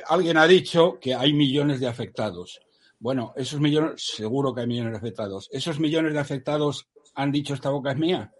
[0.07, 2.59] alguien ha dicho que hay millones de afectados.
[2.99, 5.49] Bueno, esos millones, seguro que hay millones de afectados.
[5.51, 8.31] ¿Esos millones de afectados han dicho esta boca es mía?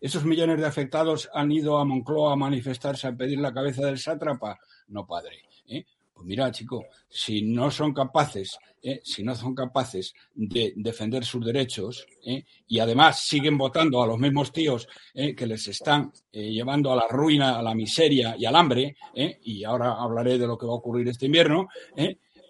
[0.00, 3.98] ¿Esos millones de afectados han ido a Moncloa a manifestarse a pedir la cabeza del
[3.98, 4.58] sátrapa?
[4.88, 5.42] No, padre.
[5.66, 5.84] ¿eh?
[6.14, 9.00] Pues mira, chico, si no son capaces, ¿eh?
[9.04, 12.44] si no son capaces de defender sus derechos ¿eh?
[12.66, 17.58] y además siguen votando a los mismos tíos que les están llevando a la ruina,
[17.58, 21.08] a la miseria y al hambre, y ahora hablaré de lo que va a ocurrir
[21.08, 21.68] este invierno,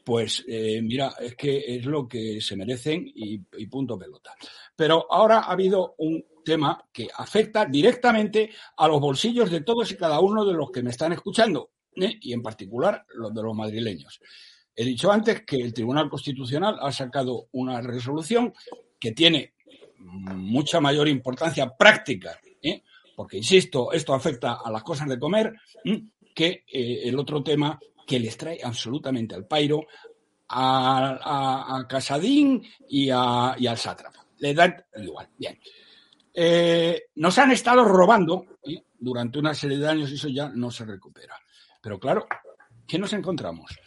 [0.05, 4.35] pues mira, es que es lo que se merecen y, y, punto pelota.
[4.75, 9.97] Pero ahora ha habido un tema que afecta directamente a los bolsillos de todos y
[9.97, 12.17] cada uno de los que me están escuchando, ¿eh?
[12.23, 14.19] y en particular los de los madrileños.
[14.75, 18.55] He dicho antes que el Tribunal Constitucional ha sacado una resolución
[18.99, 19.53] que tiene
[19.99, 22.83] mucha mayor importancia práctica, ¿eh?
[23.15, 25.53] porque, insisto, esto afecta a las cosas de comer,
[25.85, 26.01] ¿eh?
[26.35, 29.87] que el otro tema que les trae absolutamente al pairo,
[30.49, 34.25] a, a, Casadín y, al sátrapa.
[34.39, 35.29] Le dan igual.
[35.37, 35.59] Bien.
[36.35, 38.83] Eh, nos han estado robando ¿eh?
[38.99, 41.35] durante una serie de años y eso ya no se recupera.
[41.81, 42.27] Pero claro,
[42.87, 43.79] ¿qué nos encontramos?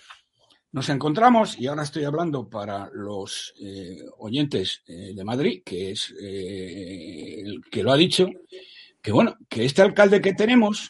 [0.74, 7.62] Nos encontramos, y ahora estoy hablando para los eh, oyentes de Madrid, que es el
[7.70, 8.30] que lo ha dicho,
[9.02, 10.90] que bueno, que este alcalde que tenemos,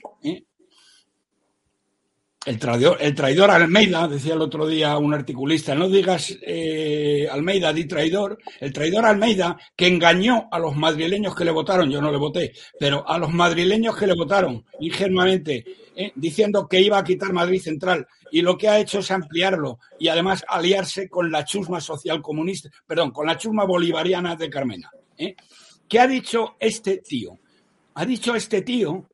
[2.44, 7.72] el traidor, el traidor Almeida, decía el otro día un articulista, no digas eh, Almeida,
[7.72, 12.12] di traidor, el traidor Almeida que engañó a los madrileños que le votaron, yo no
[12.12, 15.64] le voté, pero a los madrileños que le votaron ingenuamente,
[15.96, 19.78] eh, diciendo que iba a quitar Madrid Central y lo que ha hecho es ampliarlo
[20.00, 24.90] y además aliarse con la chusma social comunista, perdón, con la chusma bolivariana de Carmena.
[25.16, 25.36] ¿eh?
[25.88, 27.38] ¿Qué ha dicho este tío?
[27.94, 29.06] Ha dicho este tío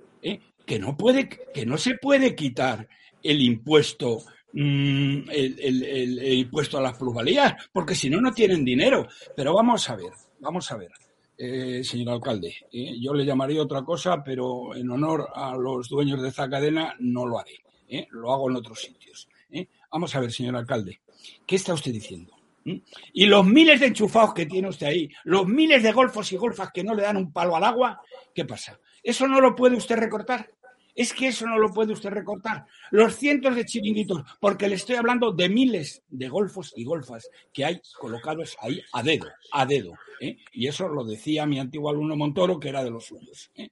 [0.68, 2.88] que no puede, que no se puede quitar
[3.28, 9.08] el impuesto mm, el, impuesto a las plusvalías, porque si no, no tienen dinero.
[9.36, 10.92] Pero vamos a ver, vamos a ver,
[11.38, 16.22] eh, señor alcalde, eh, yo le llamaría otra cosa, pero en honor a los dueños
[16.22, 19.28] de esta cadena no lo haré, lo hago en otros sitios.
[19.92, 21.00] Vamos a ver, señor alcalde,
[21.46, 22.34] ¿qué está usted diciendo?
[23.14, 26.72] Y los miles de enchufados que tiene usted ahí, los miles de golfos y golfas
[26.74, 28.02] que no le dan un palo al agua,
[28.36, 28.80] ¿qué pasa?
[29.02, 30.50] ¿Eso no lo puede usted recortar?
[30.98, 32.66] Es que eso no lo puede usted recortar.
[32.90, 37.64] Los cientos de chiringuitos, porque le estoy hablando de miles de golfos y golfas que
[37.64, 39.94] hay colocados ahí a dedo, a dedo.
[40.20, 40.38] ¿eh?
[40.54, 43.52] Y eso lo decía mi antiguo alumno Montoro, que era de los suyos.
[43.54, 43.70] ¿eh?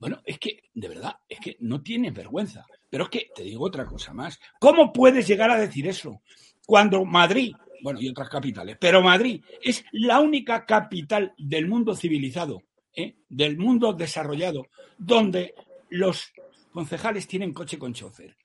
[0.00, 2.66] Bueno, es que, de verdad, es que no tiene vergüenza.
[2.90, 4.40] Pero es que, te digo otra cosa más.
[4.58, 6.20] ¿Cómo puedes llegar a decir eso?
[6.66, 12.64] Cuando Madrid, bueno, y otras capitales, pero Madrid es la única capital del mundo civilizado,
[12.92, 13.18] ¿eh?
[13.28, 14.66] del mundo desarrollado,
[14.98, 15.54] donde
[15.90, 16.32] los
[16.72, 18.36] concejales tienen coche con chofer.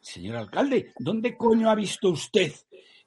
[0.00, 2.52] Señor alcalde, ¿dónde coño ha visto usted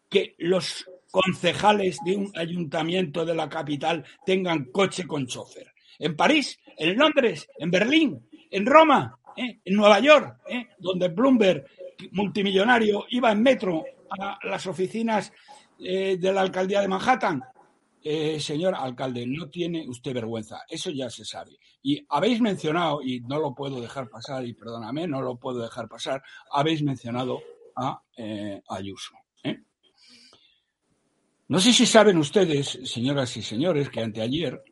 [0.10, 5.74] que los concejales de un ayuntamiento de la capital tengan coche con chofer?
[6.00, 6.60] ¿En París?
[6.78, 7.50] ¿En Londres?
[7.58, 8.28] ¿En Berlín?
[8.52, 9.18] ¿En Roma?
[9.36, 9.60] ¿Eh?
[9.64, 10.40] ¿En Nueva York?
[10.48, 10.68] ¿Eh?
[10.78, 11.66] Donde Bloomberg,
[12.12, 13.84] multimillonario, iba en metro
[14.18, 15.32] a las oficinas
[15.80, 17.44] eh, de la alcaldía de Manhattan.
[18.08, 21.58] Eh, señor alcalde, no tiene usted vergüenza, eso ya se sabe.
[21.82, 25.90] Y habéis mencionado, y no lo puedo dejar pasar, y perdóname, no lo puedo dejar
[25.90, 27.42] pasar, habéis mencionado
[27.76, 29.16] a eh, Ayuso.
[29.44, 29.58] ¿eh?
[31.48, 34.64] No sé si saben ustedes, señoras y señores, que anteayer,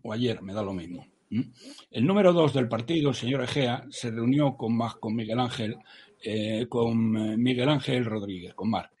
[0.00, 4.12] o ayer, me da lo mismo, el número dos del partido, el señor Egea, se
[4.12, 5.76] reunió con, con Miguel Ángel,
[6.68, 8.92] con Miguel Ángel Rodríguez, con Marc,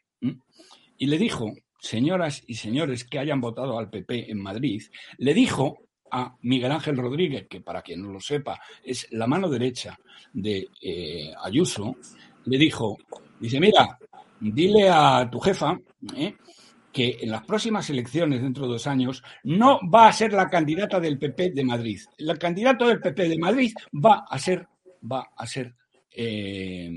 [0.98, 4.82] y le dijo señoras y señores que hayan votado al PP en Madrid,
[5.18, 5.78] le dijo
[6.12, 9.98] a Miguel Ángel Rodríguez, que para quien no lo sepa es la mano derecha
[10.32, 11.96] de eh, Ayuso,
[12.44, 12.98] le dijo,
[13.40, 13.98] dice, mira,
[14.38, 15.76] dile a tu jefa
[16.16, 16.36] eh,
[16.92, 21.00] que en las próximas elecciones dentro de dos años no va a ser la candidata
[21.00, 22.00] del PP de Madrid.
[22.16, 24.68] El candidato del PP de Madrid va a ser,
[25.10, 25.74] va a ser,
[26.12, 26.88] eh,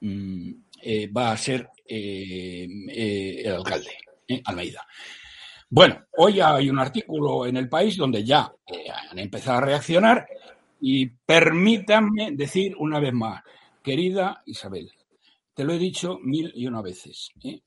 [0.00, 0.52] mm,
[1.16, 4.02] va a ser el alcalde.
[4.32, 4.42] ¿Eh?
[4.44, 4.86] Almeida.
[5.68, 10.26] Bueno, hoy hay un artículo en el país donde ya eh, han empezado a reaccionar
[10.80, 13.42] y permítanme decir una vez más,
[13.82, 14.90] querida Isabel,
[15.54, 17.30] te lo he dicho mil y una veces.
[17.42, 17.60] ¿eh?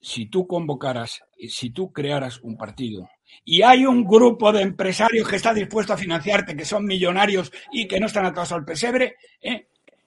[0.00, 3.08] Si tú convocaras, si tú crearas un partido
[3.44, 7.88] y hay un grupo de empresarios que está dispuesto a financiarte, que son millonarios y
[7.88, 9.16] que no están atados al pesebre,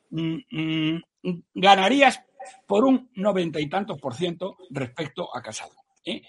[0.10, 1.02] mm, mm,
[1.56, 2.22] ganarías
[2.66, 5.82] por un noventa y tantos por ciento respecto a Casado.
[6.06, 6.22] ¿Eh?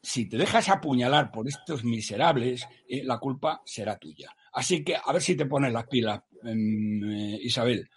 [0.00, 3.02] Si te dejas apuñalar por estos miserables, ¿eh?
[3.04, 4.34] la culpa será tuya.
[4.52, 7.88] Así que a ver si te pones las pilas, em, eh, Isabel,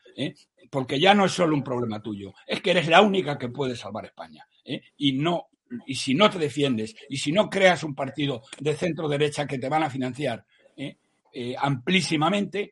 [0.70, 3.76] porque ya no es solo un problema tuyo, es que eres la única que puede
[3.76, 4.48] salvar España.
[4.98, 5.48] Y no
[5.88, 9.58] y si no te defiendes y si no creas un partido de centro derecha que
[9.58, 10.46] te van a financiar
[11.58, 12.72] amplísimamente,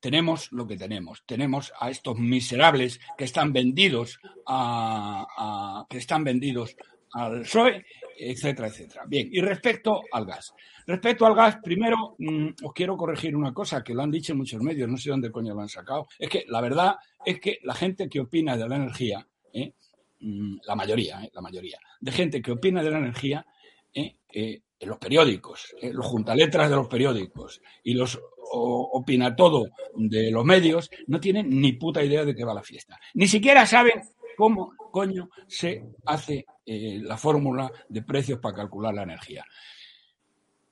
[0.00, 1.24] tenemos lo que tenemos.
[1.26, 6.76] Tenemos a estos miserables que están vendidos a que están vendidos
[7.16, 7.84] al PSOE,
[8.18, 9.04] etcétera, etcétera.
[9.06, 10.54] Bien, y respecto al gas.
[10.86, 14.38] Respecto al gas, primero mm, os quiero corregir una cosa que lo han dicho en
[14.38, 16.08] muchos medios, no sé dónde coño lo han sacado.
[16.18, 19.72] Es que la verdad es que la gente que opina de la energía, ¿eh?
[20.20, 21.30] mm, la mayoría, ¿eh?
[21.32, 23.46] la mayoría, de gente que opina de la energía,
[23.94, 24.16] ¿eh?
[24.30, 28.20] en los periódicos, los juntaletras de los periódicos y los
[28.52, 32.98] opina todo de los medios, no tienen ni puta idea de qué va la fiesta.
[33.14, 34.02] Ni siquiera saben
[34.36, 39.44] cómo coño se hace eh, la fórmula de precios para calcular la energía.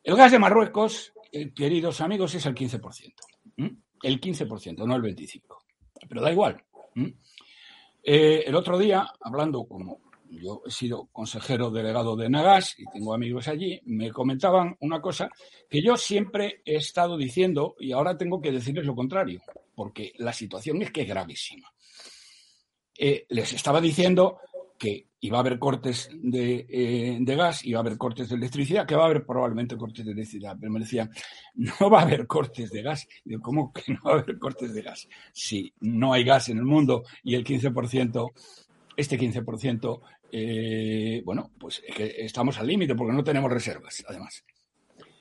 [0.02, 3.14] El gas de Marruecos, eh, queridos amigos, es el 15%.
[4.02, 5.42] El 15%, no el 25%.
[6.08, 6.62] Pero da igual.
[8.02, 10.00] Eh, el otro día, hablando como
[10.30, 15.30] yo he sido consejero delegado de Nagas y tengo amigos allí, me comentaban una cosa
[15.68, 19.40] que yo siempre he estado diciendo y ahora tengo que decirles lo contrario,
[19.74, 21.73] porque la situación es que es gravísima.
[22.96, 24.38] Eh, les estaba diciendo
[24.78, 28.86] que iba a haber cortes de, eh, de, gas, iba a haber cortes de electricidad,
[28.86, 30.56] que va a haber probablemente cortes de electricidad.
[30.60, 31.10] Pero me decían,
[31.54, 33.08] no va a haber cortes de gas.
[33.24, 35.08] Digo, ¿cómo que no va a haber cortes de gas?
[35.32, 38.32] Si no hay gas en el mundo y el 15%,
[38.96, 44.44] este 15%, eh, bueno, pues es que estamos al límite porque no tenemos reservas, además.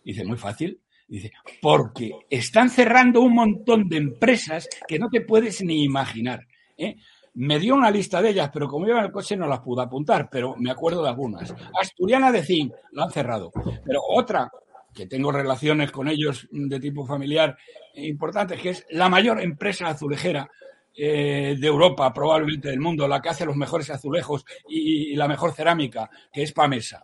[0.04, 0.82] Dice, muy fácil.
[1.08, 1.32] Dice,
[1.62, 6.48] porque están cerrando un montón de empresas que no te puedes ni imaginar.
[6.78, 6.96] ¿eh?
[7.36, 9.82] Me dio una lista de ellas, pero como iba en el coche no las pude
[9.82, 11.54] apuntar, pero me acuerdo de algunas.
[11.80, 13.52] Asturiana de Zinc, la han cerrado.
[13.84, 14.52] Pero otra,
[14.94, 17.58] que tengo relaciones con ellos de tipo familiar
[17.96, 20.50] importantes, que es la mayor empresa azulejera
[20.96, 25.54] eh, de Europa, probablemente del mundo, la que hace los mejores azulejos y, la mejor
[25.54, 27.04] cerámica, que es Pamesa.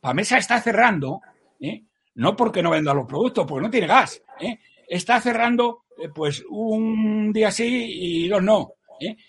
[0.00, 1.20] Pamesa está cerrando,
[1.60, 1.82] ¿eh?
[2.14, 4.22] no porque no venda los productos, porque no tiene gas.
[4.40, 4.58] ¿eh?
[4.88, 8.72] Está cerrando pues un día sí y dos no.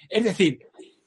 [0.09, 0.59] Es decir,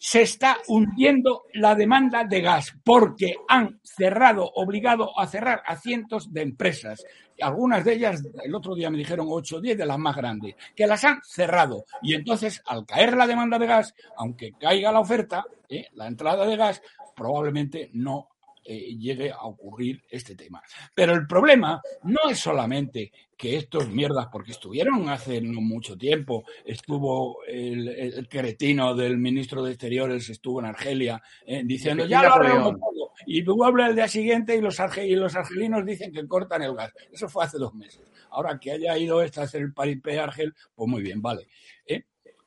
[0.03, 6.33] se está hundiendo la demanda de gas porque han cerrado, obligado a cerrar a cientos
[6.33, 7.05] de empresas.
[7.39, 10.55] Algunas de ellas, el otro día me dijeron 8 o 10 de las más grandes,
[10.75, 11.85] que las han cerrado.
[12.03, 15.89] Y entonces, al caer la demanda de gas, aunque caiga la oferta, ¿eh?
[15.93, 16.83] la entrada de gas,
[17.15, 18.29] probablemente no
[18.73, 20.63] eh, llegue a ocurrir este tema.
[20.95, 26.45] Pero el problema no es solamente que estos mierdas, porque estuvieron hace no mucho tiempo,
[26.65, 33.13] estuvo el, cretino del ministro de Exteriores, estuvo en Argelia, eh, diciendo ya lo todo.
[33.27, 36.77] Y luego habla el día siguiente y los, y los argelinos dicen que cortan el
[36.77, 36.93] gas.
[37.11, 38.09] Eso fue hace dos meses.
[38.31, 41.49] Ahora que haya ido esta a hacer el paripé Argel, pues muy bien, vale.
[41.87, 42.05] ¿eh?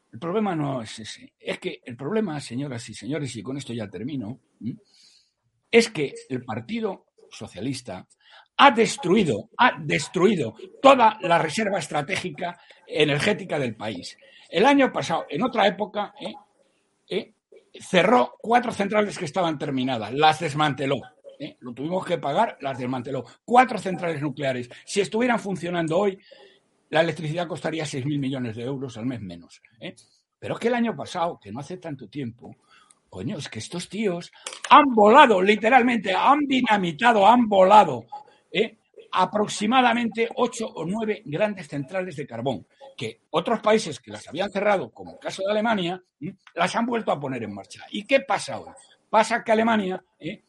[0.09, 1.33] El problema no es ese.
[1.37, 4.39] Es que el problema, señoras y señores, y con esto ya termino,
[5.73, 8.07] es que el Partido Socialista
[8.57, 14.15] ha destruido, ha destruido toda la reserva estratégica energética del país.
[14.49, 16.35] El año pasado, en otra época, eh,
[17.09, 17.33] eh,
[17.73, 21.01] cerró cuatro centrales que estaban terminadas, las desmanteló.
[21.39, 23.25] Eh, lo tuvimos que pagar, las desmanteló.
[23.43, 24.69] Cuatro centrales nucleares.
[24.85, 26.19] Si estuvieran funcionando hoy,
[26.91, 29.59] la electricidad costaría 6.000 millones de euros al mes menos.
[30.37, 32.55] Pero es que el año pasado, que no hace tanto tiempo,
[33.13, 34.31] Coño, es que estos tíos
[34.71, 38.07] han volado, literalmente, han dinamitado, han volado
[38.51, 38.79] ¿eh?
[39.11, 42.65] aproximadamente ocho o nueve grandes centrales de carbón,
[42.97, 46.01] que otros países que las habían cerrado, como el caso de Alemania,
[46.55, 47.85] las han vuelto a poner en marcha.
[47.91, 48.75] ¿Y qué pasa ahora?
[49.11, 50.41] Pasa que Alemania, ¿eh?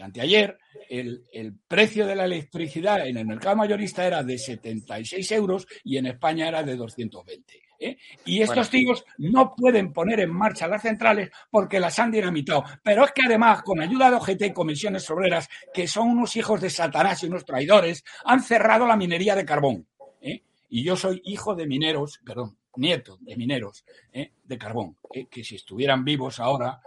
[0.00, 0.56] anteayer,
[0.88, 5.96] el, el, precio de la electricidad en el mercado mayorista era de 76 euros y
[5.96, 7.67] en España era de 220.
[7.78, 7.96] ¿Eh?
[8.24, 12.64] Y estos tíos no pueden poner en marcha las centrales porque las han dinamitado.
[12.82, 16.60] Pero es que además, con ayuda de OGT y comisiones obreras, que son unos hijos
[16.60, 19.86] de Satanás y unos traidores, han cerrado la minería de carbón.
[20.20, 20.42] ¿eh?
[20.68, 24.32] Y yo soy hijo de mineros, perdón, nieto de mineros ¿eh?
[24.44, 24.96] de carbón,
[25.30, 26.80] que si estuvieran vivos ahora,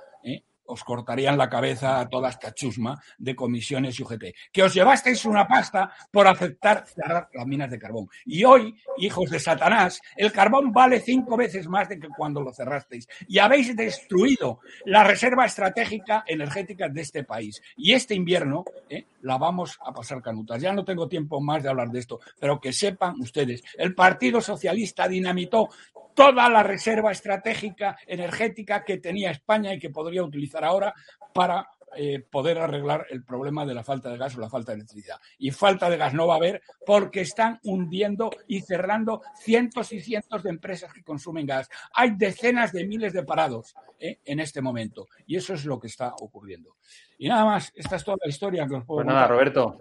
[0.71, 4.23] os cortarían la cabeza a toda esta chusma de comisiones y UGT.
[4.51, 8.07] Que os llevasteis una pasta por aceptar cerrar las minas de carbón.
[8.25, 12.53] Y hoy, hijos de Satanás, el carbón vale cinco veces más de que cuando lo
[12.53, 13.07] cerrasteis.
[13.27, 17.61] Y habéis destruido la reserva estratégica energética de este país.
[17.75, 19.05] Y este invierno ¿eh?
[19.21, 20.61] la vamos a pasar canutas.
[20.61, 24.39] Ya no tengo tiempo más de hablar de esto, pero que sepan ustedes, el Partido
[24.39, 25.69] Socialista dinamitó
[26.13, 30.93] toda la reserva estratégica energética que tenía España y que podría utilizar ahora
[31.33, 34.77] para eh, poder arreglar el problema de la falta de gas o la falta de
[34.77, 35.17] electricidad.
[35.37, 39.99] Y falta de gas no va a haber porque están hundiendo y cerrando cientos y
[39.99, 41.69] cientos de empresas que consumen gas.
[41.93, 45.87] Hay decenas de miles de parados eh, en este momento y eso es lo que
[45.87, 46.77] está ocurriendo.
[47.17, 49.77] Y nada más, esta es toda la historia que os puedo Pues nada, Roberto.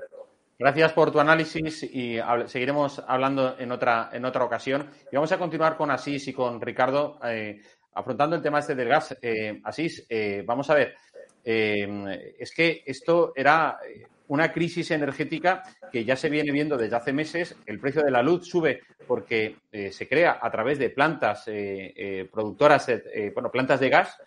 [0.58, 4.90] Gracias por tu análisis y seguiremos hablando en otra, en otra ocasión.
[5.10, 7.62] Y vamos a continuar con Asís y con Ricardo eh,
[7.94, 9.16] afrontando el tema este del gas.
[9.20, 10.94] Eh, Asís, eh, vamos a ver,
[11.42, 13.78] es que esto era
[14.28, 17.56] una crisis energética que ya se viene viendo desde hace meses.
[17.66, 19.56] El precio de la luz sube porque
[19.90, 21.46] se crea a través de plantas
[22.30, 22.88] productoras,
[23.34, 24.18] bueno, plantas de gas.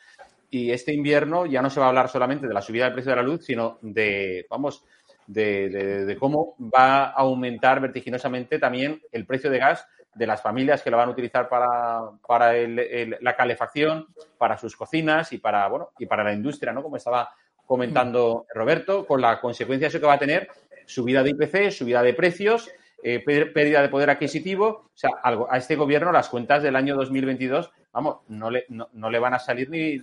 [0.49, 3.11] Y este invierno ya no se va a hablar solamente de la subida del precio
[3.11, 4.84] de la luz, sino de, vamos,
[5.28, 10.91] de, cómo va a aumentar vertiginosamente también el precio de gas de las familias que
[10.91, 14.07] lo van a utilizar para, para la calefacción,
[14.38, 16.84] para sus cocinas y para, bueno, y para la industria, ¿no?
[16.84, 17.34] Como estaba
[17.66, 20.49] comentando Roberto, con la consecuencia eso que va a tener
[20.86, 22.70] subida de IPC, subida de precios,
[23.01, 24.68] eh, pérdida de poder adquisitivo.
[24.68, 29.09] O sea, a este gobierno las cuentas del año 2022, vamos, no le, no, no
[29.09, 29.99] le van a salir ni,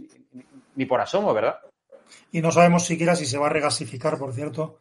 [0.75, 1.59] ni por asomo, ¿verdad?
[2.33, 4.79] Y no sabemos siquiera si se va a regasificar, por cierto,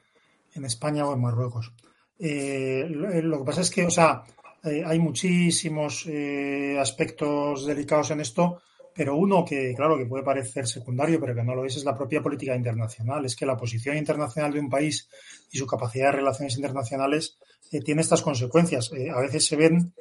[0.53, 1.73] en España o en Marruecos.
[2.19, 4.23] Eh, lo, que pasa es que, o sea,
[4.63, 8.61] eh, hay muchísimos eh, aspectos delicados en esto,
[8.93, 11.95] pero uno que, claro, que puede parecer secundario, pero que no lo es, es la
[11.95, 13.23] propia política internacional.
[13.25, 15.07] Es que la posición internacional de un país
[15.51, 17.37] y su capacidad de relaciones internacionales
[17.85, 18.91] tiene estas consecuencias.
[18.91, 19.93] a veces se ven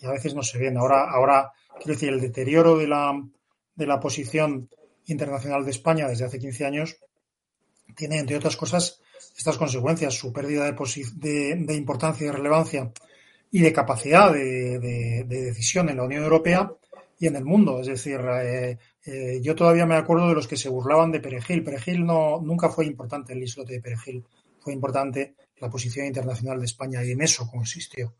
[0.00, 0.78] y a veces no se ven.
[0.78, 3.12] Ahora, ahora quiero decir, el deterioro de la,
[3.74, 4.70] de la posición
[5.06, 6.96] internacional de España desde hace 15 años
[7.94, 9.00] tiene, entre otras cosas,
[9.36, 12.90] estas consecuencias, su pérdida de, de, importancia y de relevancia
[13.56, 16.70] y de capacidad de, decisión en la Unión Europea,
[17.18, 17.80] y en el mundo.
[17.80, 18.76] Es decir, eh,
[19.06, 21.64] eh, yo todavía me acuerdo de los que se burlaban de Perejil.
[21.64, 24.22] Perejil no, nunca fue importante el islote de Perejil,
[24.60, 28.12] fue importante la posición internacional de España y en eso consistió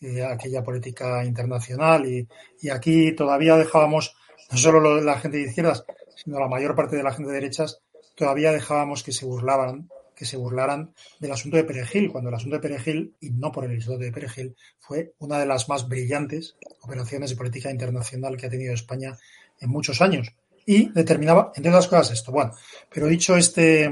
[0.00, 2.06] eh, aquella política internacional.
[2.06, 2.26] Y,
[2.62, 4.16] y, aquí todavía dejábamos,
[4.50, 5.84] no solo la gente de izquierdas,
[6.16, 7.82] sino la mayor parte de la gente de derechas,
[8.16, 12.56] todavía dejábamos que se burlaban que se burlaran del asunto de Perejil, cuando el asunto
[12.56, 16.56] de Perejil, y no por el islote de Perejil, fue una de las más brillantes
[16.80, 19.16] operaciones de política internacional que ha tenido España
[19.60, 20.34] en muchos años.
[20.66, 22.32] Y determinaba, entre otras cosas, esto.
[22.32, 22.50] Bueno,
[22.92, 23.88] pero dicho este,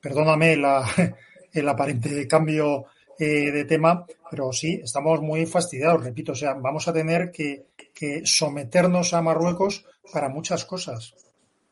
[0.00, 0.52] perdóname
[1.52, 2.84] el aparente cambio
[3.18, 7.66] eh, de tema, pero sí, estamos muy fastidiados, repito, o sea, vamos a tener que,
[7.92, 11.12] que someternos a Marruecos para muchas cosas.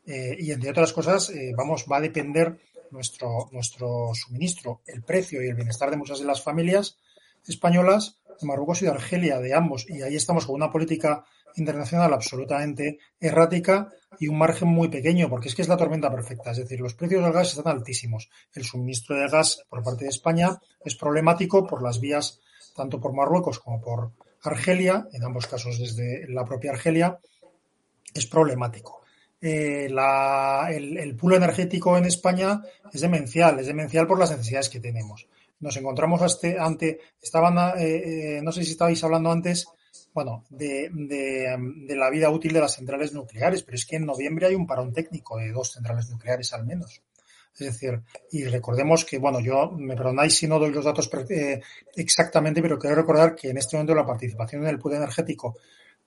[0.05, 2.57] Eh, y entre otras cosas, eh, vamos, va a depender
[2.95, 6.97] nuestro, nuestro suministro, el precio y el bienestar de muchas de las familias
[7.45, 9.85] españolas de Marruecos y de Argelia, de ambos.
[9.89, 11.23] Y ahí estamos con una política
[11.55, 13.89] internacional absolutamente errática
[14.19, 16.51] y un margen muy pequeño, porque es que es la tormenta perfecta.
[16.51, 18.29] Es decir, los precios del gas están altísimos.
[18.53, 22.41] El suministro de gas por parte de España es problemático por las vías,
[22.75, 24.11] tanto por Marruecos como por
[24.43, 27.19] Argelia, en ambos casos desde la propia Argelia,
[28.13, 29.04] es problemático.
[29.47, 34.79] Eh, el, el pool energético en España es demencial, es demencial por las necesidades que
[34.79, 35.27] tenemos.
[35.59, 36.19] Nos encontramos
[36.59, 36.97] ante, eh,
[37.77, 39.67] eh, no sé si estabais hablando antes,
[40.15, 40.89] bueno, de,
[41.89, 44.91] la vida útil de las centrales nucleares, pero es que en noviembre hay un parón
[44.91, 47.03] técnico de dos centrales nucleares al menos.
[47.53, 51.07] Es decir, y recordemos que, bueno, yo me perdonáis si no doy los datos
[51.95, 55.55] exactamente, pero quiero recordar que en este momento la participación en el pool energético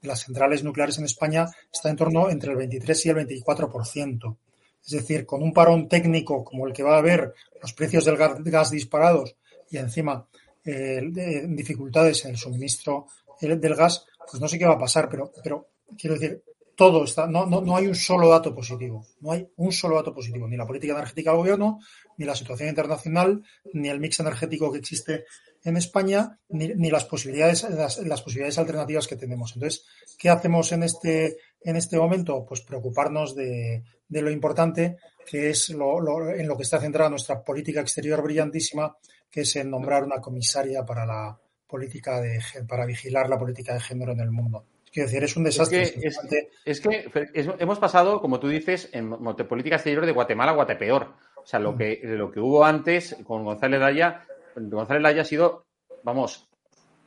[0.00, 4.36] de las centrales nucleares en España está en torno entre el 23 y el 24%.
[4.84, 8.16] Es decir, con un parón técnico como el que va a haber, los precios del
[8.16, 9.36] gas disparados
[9.70, 10.26] y encima
[10.64, 11.02] eh,
[11.48, 13.06] dificultades en el suministro
[13.40, 16.42] del gas, pues no sé qué va a pasar, pero, pero quiero decir,
[16.74, 20.14] todo está, no, no, no hay un solo dato positivo, no hay un solo dato
[20.14, 21.80] positivo, ni la política energética del gobierno,
[22.18, 23.42] ni la situación internacional,
[23.72, 25.24] ni el mix energético que existe
[25.64, 29.54] en España ni, ni las posibilidades las, las, posibilidades alternativas que tenemos.
[29.54, 29.84] Entonces,
[30.18, 32.44] ¿qué hacemos en este en este momento?
[32.46, 34.96] Pues preocuparnos de, de lo importante
[35.26, 38.96] que es lo, lo, en lo que está centrada nuestra política exterior brillantísima,
[39.30, 43.80] que es en nombrar una comisaria para la política de para vigilar la política de
[43.80, 44.64] género en el mundo.
[44.90, 45.82] Quiero decir, es un desastre.
[45.82, 46.18] Es que, es,
[46.64, 49.10] es que es, hemos pasado, como tú dices, en
[49.46, 51.14] política exterior de Guatemala a Guatepeor.
[51.36, 54.26] O sea, lo que, lo que hubo antes con González Daya
[54.60, 55.66] González Laya ha sido,
[56.02, 56.48] vamos,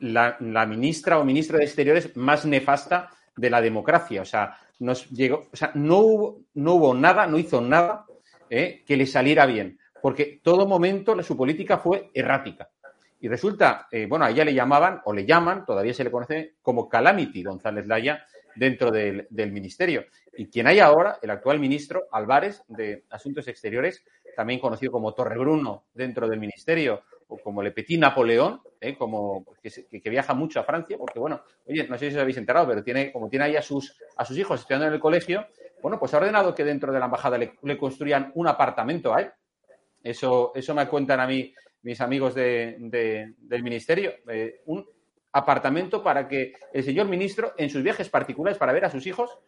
[0.00, 4.22] la, ministra o ministro de Exteriores más nefasta de la democracia.
[4.22, 8.04] O sea, nos llegó, o sea, no hubo, no hubo nada, no hizo nada
[8.50, 12.68] eh, que le saliera bien, porque todo momento su política fue errática.
[13.20, 16.54] Y resulta, eh, bueno, a ella le llamaban, o le llaman, todavía se le conoce
[16.60, 18.26] como Calamity González Laya
[18.56, 20.06] dentro del, del ministerio.
[20.36, 24.02] Y quien hay ahora, el actual ministro Álvarez de Asuntos Exteriores,
[24.34, 27.02] también conocido como Torrebruno dentro del ministerio,
[27.42, 28.96] como Le Petit Napoleón, ¿eh?
[28.96, 32.68] como que, viaja mucho a Francia, porque bueno, oye, no sé si os habéis enterado,
[32.68, 35.46] pero tiene, como tiene ahí a sus, a sus hijos estudiando en el colegio,
[35.82, 39.30] bueno, pues ha ordenado que dentro de la embajada le, construyan un apartamento a él.
[40.02, 41.52] Eso, eso me cuentan a mí
[41.82, 42.76] mis amigos de,
[43.38, 44.12] del ministerio.
[44.28, 44.86] Eh, un
[45.32, 49.38] apartamento para que el señor ministro, en sus viajes particulares para ver a sus hijos,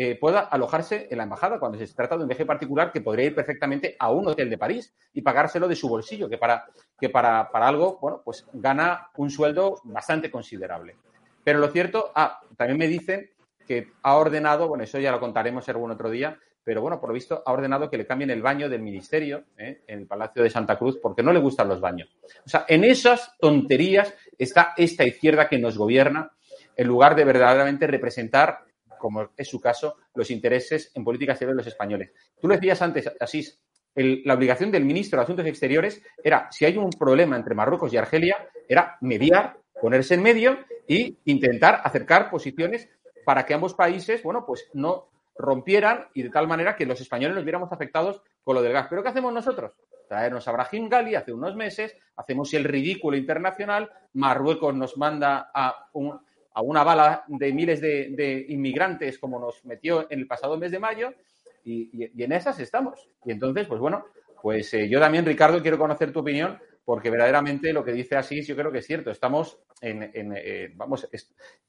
[0.00, 3.26] eh, pueda alojarse en la embajada cuando se trata de un viaje particular que podría
[3.26, 6.66] ir perfectamente a un hotel de París y pagárselo de su bolsillo, que para,
[7.00, 10.94] que para, para algo, bueno, pues gana un sueldo bastante considerable.
[11.42, 13.28] Pero lo cierto, ah, también me dicen
[13.66, 17.14] que ha ordenado, bueno, eso ya lo contaremos algún otro día, pero bueno, por lo
[17.14, 19.82] visto ha ordenado que le cambien el baño del ministerio ¿eh?
[19.84, 22.16] en el Palacio de Santa Cruz porque no le gustan los baños.
[22.46, 26.30] O sea, en esas tonterías está esta izquierda que nos gobierna
[26.76, 28.67] en lugar de verdaderamente representar
[28.98, 32.12] como es su caso, los intereses en política exterior de los españoles.
[32.40, 33.60] Tú lo decías antes, Asís,
[33.94, 37.96] la obligación del ministro de Asuntos Exteriores era, si hay un problema entre Marruecos y
[37.96, 42.88] Argelia, era mediar, ponerse en medio e intentar acercar posiciones
[43.24, 47.34] para que ambos países, bueno, pues no rompieran y de tal manera que los españoles
[47.34, 48.86] nos viéramos afectados con lo del gas.
[48.90, 49.72] Pero ¿qué hacemos nosotros?
[50.08, 55.88] Traernos a Brahim Gali hace unos meses, hacemos el ridículo internacional, Marruecos nos manda a
[55.92, 56.18] un,
[56.58, 60.80] a una bala de miles de, inmigrantes como nos metió en el pasado mes de
[60.80, 61.14] mayo
[61.62, 63.08] y, y, en esas estamos.
[63.24, 64.06] Y entonces, pues bueno,
[64.42, 68.42] pues eh, yo también, Ricardo, quiero conocer tu opinión porque verdaderamente lo que dice así
[68.42, 69.12] yo creo que es cierto.
[69.12, 71.08] Estamos en, en eh, vamos,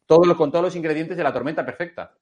[0.08, 2.16] todo con todos los ingredientes de la tormenta perfecta.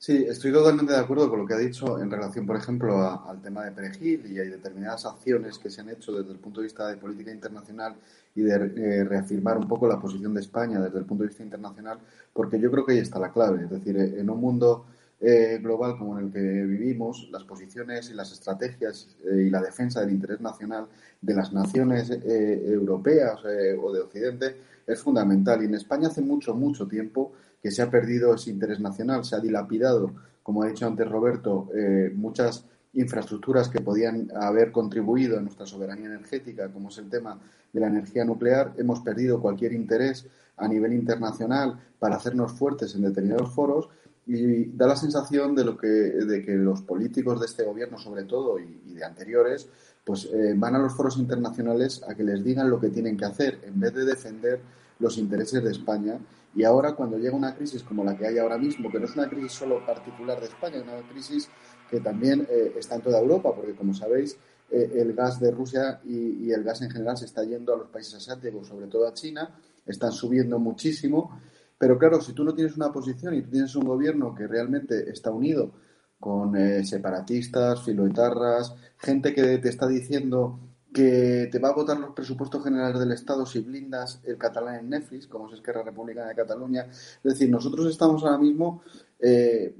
[0.00, 3.42] Sí, estoy totalmente de acuerdo con lo que ha dicho en relación, por ejemplo, al
[3.42, 6.66] tema de Perejil y hay determinadas acciones que se han hecho desde el punto de
[6.66, 7.96] vista de política internacional
[8.32, 11.42] y de eh, reafirmar un poco la posición de España desde el punto de vista
[11.42, 11.98] internacional,
[12.32, 13.64] porque yo creo que ahí está la clave.
[13.64, 14.86] Es decir, en un mundo
[15.20, 19.60] eh, global como en el que vivimos, las posiciones y las estrategias eh, y la
[19.60, 20.86] defensa del interés nacional
[21.20, 25.60] de las naciones europeas o de Occidente es fundamental.
[25.60, 27.32] Y en España hace mucho, mucho tiempo
[27.62, 31.68] que se ha perdido ese interés nacional, se ha dilapidado, como ha dicho antes Roberto,
[31.74, 37.38] eh, muchas infraestructuras que podían haber contribuido a nuestra soberanía energética, como es el tema
[37.72, 38.72] de la energía nuclear.
[38.78, 43.88] Hemos perdido cualquier interés a nivel internacional para hacernos fuertes en determinados foros
[44.26, 48.24] y da la sensación de, lo que, de que los políticos de este gobierno, sobre
[48.24, 49.68] todo, y, de anteriores,
[50.04, 53.24] pues eh, van a los foros internacionales a que les digan lo que tienen que
[53.24, 54.60] hacer, en vez de defender
[54.98, 56.18] los intereses de España
[56.58, 59.14] y ahora cuando llega una crisis como la que hay ahora mismo, que no es
[59.14, 61.48] una crisis solo particular de España, es una crisis
[61.88, 64.36] que también eh, está en toda Europa, porque como sabéis,
[64.68, 67.90] eh, el gas de Rusia y, el gas en general se está yendo a los
[67.90, 69.56] países asiáticos, sobre todo a China,
[69.86, 71.40] están subiendo muchísimo.
[71.78, 75.08] Pero claro, si tú no tienes una posición y tú tienes un gobierno que realmente
[75.12, 75.70] está unido
[76.18, 80.58] con eh, separatistas, filoetarras, gente que te está diciendo
[80.92, 84.90] que te va a votar los presupuestos generales del Estado si blindas el catalán en
[84.90, 86.86] Netflix, como es Esquerra Republicana de Cataluña.
[86.88, 88.82] Es decir, nosotros estamos ahora mismo
[89.18, 89.74] eh,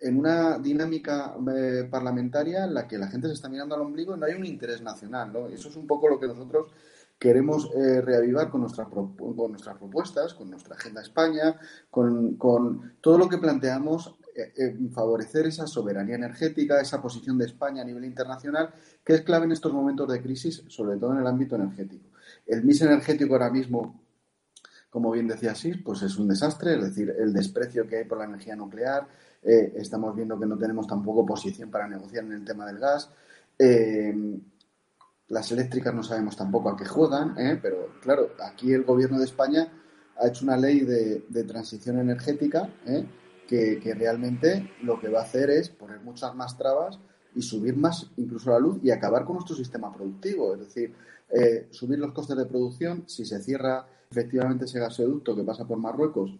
[0.00, 4.14] en una dinámica eh, parlamentaria en la que la gente se está mirando al ombligo
[4.14, 5.32] y no hay un interés nacional.
[5.32, 5.46] ¿no?
[5.48, 6.70] Eso es un poco lo que nosotros
[7.18, 9.14] queremos eh, reavivar con nuestras, con
[9.50, 11.56] nuestras propuestas, con nuestra Agenda España,
[11.88, 14.16] con, con todo lo que planteamos
[14.92, 18.72] favorecer esa soberanía energética, esa posición de España a nivel internacional,
[19.04, 22.08] que es clave en estos momentos de crisis, sobre todo en el ámbito energético.
[22.46, 24.00] El mix energético ahora mismo,
[24.90, 28.18] como bien decía Sis, pues es un desastre, es decir, el desprecio que hay por
[28.18, 29.08] la energía nuclear,
[29.42, 33.10] eh, estamos viendo que no tenemos tampoco posición para negociar en el tema del gas.
[33.58, 34.14] Eh,
[35.28, 37.58] las eléctricas no sabemos tampoco a qué juegan, ¿eh?
[37.60, 39.72] pero claro, aquí el gobierno de España
[40.18, 42.68] ha hecho una ley de, de transición energética
[43.48, 46.98] que, realmente lo que va a hacer es poner muchas más trabas
[47.34, 50.54] y subir más incluso la luz y acabar con nuestro sistema productivo.
[50.54, 50.94] Es decir,
[51.30, 53.04] eh, subir los costes de producción.
[53.06, 56.38] Si se cierra efectivamente ese gasoducto que pasa por Marruecos,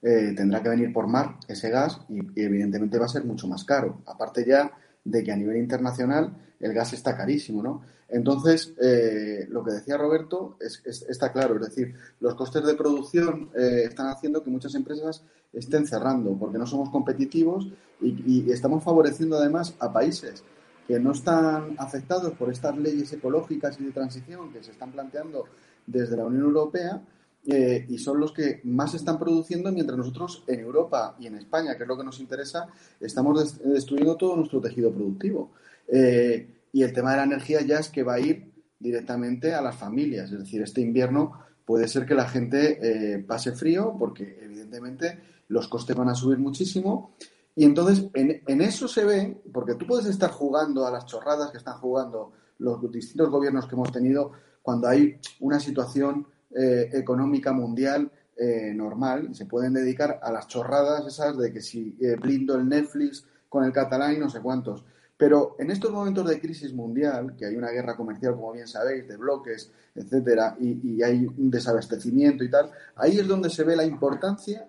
[0.00, 3.64] eh, tendrá que venir por mar ese gas y, evidentemente va a ser mucho más
[3.64, 4.02] caro.
[4.06, 4.70] Aparte ya
[5.04, 7.82] de que a nivel internacional el gas está carísimo, ¿no?
[8.08, 13.50] Entonces, eh, lo que decía Roberto es, está claro, es decir, los costes de producción
[13.54, 15.22] están haciendo que muchas empresas
[15.52, 17.68] estén cerrando, porque no somos competitivos
[18.00, 20.44] y, estamos favoreciendo además a países
[20.86, 25.44] que no están afectados por estas leyes ecológicas y de transición que se están planteando
[25.86, 27.02] desde la Unión Europea
[27.46, 31.76] eh, y son los que más están produciendo mientras nosotros en Europa y en España,
[31.76, 32.66] que es lo que nos interesa,
[33.00, 35.52] estamos destruyendo todo nuestro tejido productivo.
[35.86, 39.62] Eh, y el tema de la energía ya es que va a ir directamente a
[39.62, 41.32] las familias, es decir, este invierno
[41.64, 45.18] puede ser que la gente eh, pase frío porque evidentemente
[45.48, 47.14] los costes van a subir muchísimo.
[47.54, 51.58] Y entonces en, eso se ve, porque tú puedes estar jugando a las chorradas que
[51.58, 54.32] están jugando los distintos gobiernos que hemos tenido
[54.62, 61.06] cuando hay una situación eh, económica mundial eh, normal, se pueden dedicar a las chorradas
[61.06, 64.84] esas de que si eh, blindo el Netflix con el catalán y no sé cuántos.
[65.16, 69.08] Pero en estos momentos de crisis mundial, que hay una guerra comercial, como bien sabéis,
[69.08, 73.74] de bloques, etcétera, y, y hay un desabastecimiento y tal, ahí es donde se ve
[73.74, 74.68] la importancia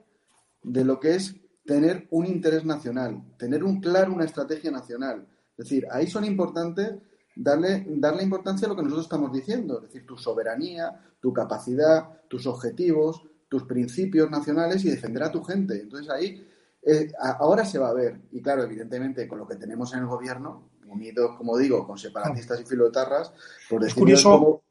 [0.63, 5.27] de lo que es tener un interés nacional, tener un claro una estrategia nacional.
[5.51, 6.95] Es decir, ahí son importantes
[7.41, 12.21] darle, darle importancia a lo que nosotros estamos diciendo, es decir, tu soberanía, tu capacidad,
[12.27, 15.81] tus objetivos, tus principios nacionales y defender a tu gente.
[15.81, 16.45] Entonces ahí,
[16.83, 20.07] eh, ahora se va a ver, y claro, evidentemente con lo que tenemos en el
[20.07, 23.31] gobierno, unidos, como digo, con separatistas y filotarras,
[23.69, 24.63] por decir curioso.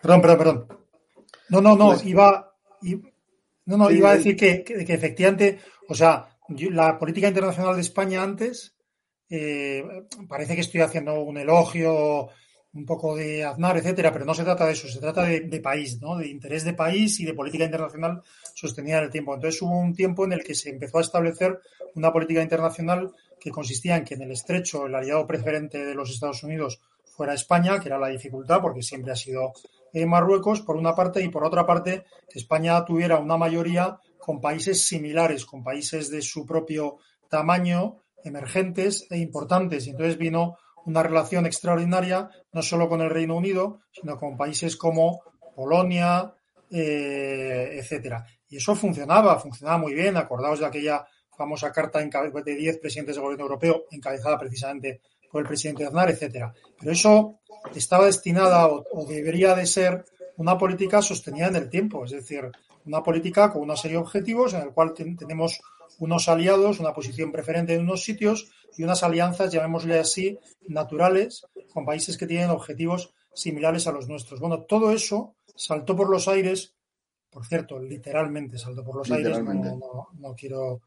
[0.00, 0.66] Perdón, perdón, perdón.
[1.50, 2.54] No, no, no, pues iba,
[3.66, 5.58] no, no, iba a decir que, que, efectivamente,
[5.88, 8.77] o sea, la política internacional de España antes,
[9.30, 9.84] eh,
[10.28, 12.28] parece que estoy haciendo un elogio,
[12.74, 16.00] un poco de Aznar, etcétera, pero no se trata de eso, se trata de, país,
[16.00, 16.16] ¿no?
[16.16, 18.22] De interés de país y de política internacional
[18.54, 19.34] sostenida en el tiempo.
[19.34, 21.60] Entonces hubo un tiempo en el que se empezó a establecer
[21.94, 26.10] una política internacional que consistía en que en el estrecho el aliado preferente de los
[26.10, 29.52] Estados Unidos fuera España, que era la dificultad, porque siempre ha sido
[29.92, 34.40] en Marruecos, por una parte, y por otra parte, que España tuviera una mayoría con
[34.40, 36.98] países similares, con países de su propio
[37.28, 39.86] tamaño, emergentes e importantes.
[39.86, 40.56] Y entonces vino
[40.86, 45.20] una relación extraordinaria, no solo con el Reino Unido, sino con países como
[45.54, 46.32] Polonia,
[46.70, 48.24] eh, etcétera.
[48.48, 50.16] Y eso funcionaba, funcionaba muy bien.
[50.16, 51.06] Acordaos de aquella
[51.36, 55.00] famosa carta de 10 presidentes del gobierno europeo, encabezada precisamente
[55.30, 56.52] por el presidente Aznar, etcétera.
[56.78, 57.40] Pero eso
[57.74, 60.04] estaba destinada o, debería de ser
[60.36, 62.50] una política sostenida en el tiempo, es decir,
[62.86, 65.60] una política con una serie de objetivos en el cual tenemos
[65.98, 70.38] unos aliados, una posición preferente en unos sitios y unas alianzas, llamémosle así,
[70.68, 74.40] naturales, con países que tienen objetivos similares a los nuestros.
[74.40, 76.74] Bueno, todo eso saltó por los aires,
[77.30, 80.80] por cierto, literalmente saltó por los aires, no, quiero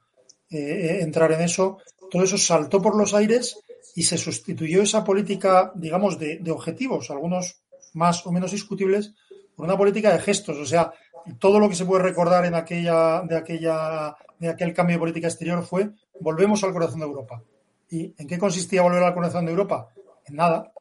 [0.50, 1.78] eh, eh, entrar en eso,
[2.10, 3.60] todo eso saltó por los aires
[3.96, 7.62] y se sustituyó esa política, digamos, de, de objetivos, algunos
[7.94, 9.14] más o menos discutibles,
[9.56, 10.58] por una política de gestos.
[10.58, 10.94] O sea,
[11.40, 15.28] todo lo que se puede recordar en aquella, de, aquella, de aquel cambio de política
[15.28, 17.44] exterior fue volvemos al corazón de Europa.
[17.90, 19.90] ¿Y en qué consistía volver al corazón de Europa?
[20.26, 20.72] En nada.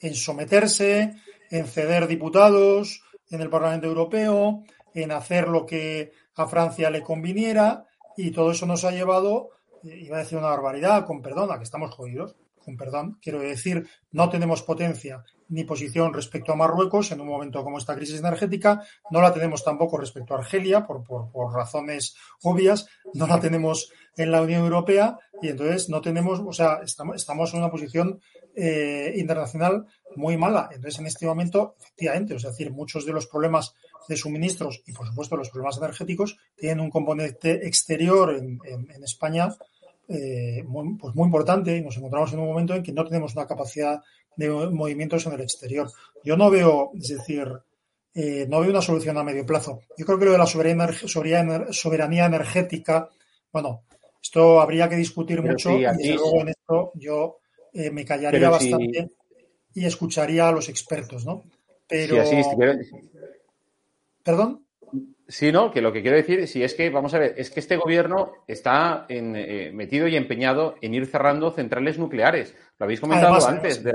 [0.00, 1.14] En someterse,
[1.50, 7.86] en ceder diputados en el Parlamento Europeo, en hacer lo que a Francia le conviniera,
[8.16, 9.50] y todo eso nos ha llevado,
[9.84, 12.36] eh, iba a decir una barbaridad, con perdón, a que estamos jodidos,
[12.76, 17.78] perdón, quiero decir, no tenemos potencia ni posición respecto a Marruecos en un momento como
[17.78, 23.26] esta crisis energética, no la tenemos tampoco respecto a Argelia por, por, razones obvias, no
[23.26, 27.60] la tenemos en la Unión Europea y entonces no tenemos, o sea, estamos, estamos en
[27.60, 28.20] una posición
[28.56, 29.86] eh, internacional
[30.16, 30.70] muy mala.
[30.72, 33.74] Entonces, en este momento, efectivamente, es decir, muchos de los problemas
[34.08, 39.48] de suministros y, por supuesto, los problemas energéticos tienen un componente exterior en, en España
[40.08, 43.34] eh, muy, pues muy importante y nos encontramos en un momento en que no tenemos
[43.34, 44.00] una capacidad
[44.36, 45.90] de movimientos en el exterior.
[46.22, 47.48] Yo no veo, es decir,
[48.14, 49.80] eh, no veo una solución a medio plazo.
[49.96, 53.08] Yo creo que lo de la soberanía, soberanía energética,
[53.52, 53.82] bueno,
[54.22, 57.38] esto habría que discutir mucho y luego en esto yo
[57.72, 59.10] eh, me callaría bastante
[59.74, 61.44] y escucharía a los expertos, ¿no?
[61.86, 62.16] Pero.
[64.22, 64.63] ¿Perdón?
[65.26, 67.60] Sí, no, que lo que quiero decir, sí, es que, vamos a ver, es que
[67.60, 72.54] este gobierno está eh, metido y empeñado en ir cerrando centrales nucleares.
[72.78, 73.92] Lo habéis comentado antes, de,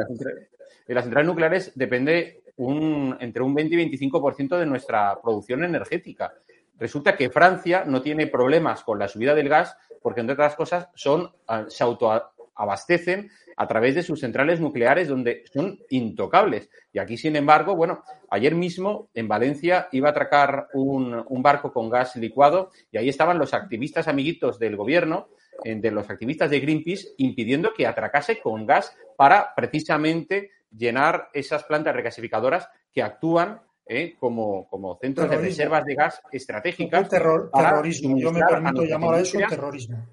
[0.87, 6.33] las, centrales nucleares depende un, entre un 20 y 25% de nuestra producción energética.
[6.79, 10.87] Resulta que Francia no tiene problemas con la subida del gas porque, entre otras cosas,
[10.95, 16.69] son, ah, se autoabastecen a través de sus centrales nucleares donde son intocables.
[16.93, 21.89] Y aquí, sin embargo, bueno, ayer mismo en Valencia iba a atracar un, barco con
[21.89, 25.27] gas licuado y ahí estaban los activistas amiguitos del gobierno,
[25.65, 31.65] eh, de los activistas de Greenpeace, impidiendo que atracase con gas para precisamente llenar esas
[31.65, 37.09] plantas regasificadoras que actúan eh, como, como centros de reservas de gas estratégicas.
[37.09, 38.17] terrorismo.
[38.17, 40.07] Yo me permito llamar a eso terrorismo.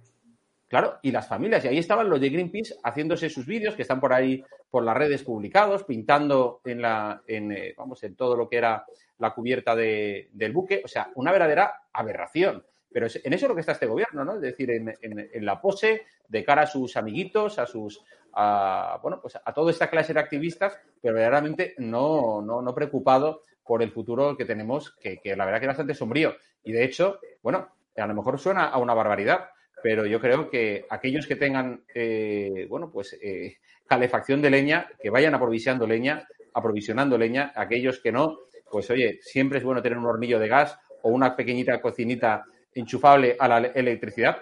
[0.69, 1.65] Claro, y las familias.
[1.65, 4.97] Y ahí estaban los de Greenpeace haciéndose sus vídeos que están por ahí por las
[4.97, 8.85] redes publicados, pintando en la, en, eh, vamos, en todo lo que era
[9.19, 10.83] la cubierta de, del buque.
[10.85, 12.65] O sea, una verdadera aberración.
[12.93, 14.37] Pero en eso es lo que está este gobierno, ¿no?
[14.37, 18.03] Es decir, en, en, la pose de cara a sus amiguitos, a sus,
[18.33, 23.43] a, bueno, pues a toda esta clase de activistas, pero verdaderamente no, no, no preocupado
[23.63, 26.37] por el futuro que tenemos, que, que la verdad que es bastante sombrío.
[26.65, 29.51] Y de hecho, bueno, a lo mejor suena a una barbaridad,
[29.83, 35.11] pero yo creo que aquellos que tengan, eh, bueno, pues eh, calefacción de leña, que
[35.11, 38.39] vayan aprovisionando leña, aprovisionando leña, aquellos que no,
[38.71, 43.37] pues oye, siempre es bueno tener un hornillo de gas o una pequeñita cocinita enchufable
[43.39, 44.39] a la electricidad,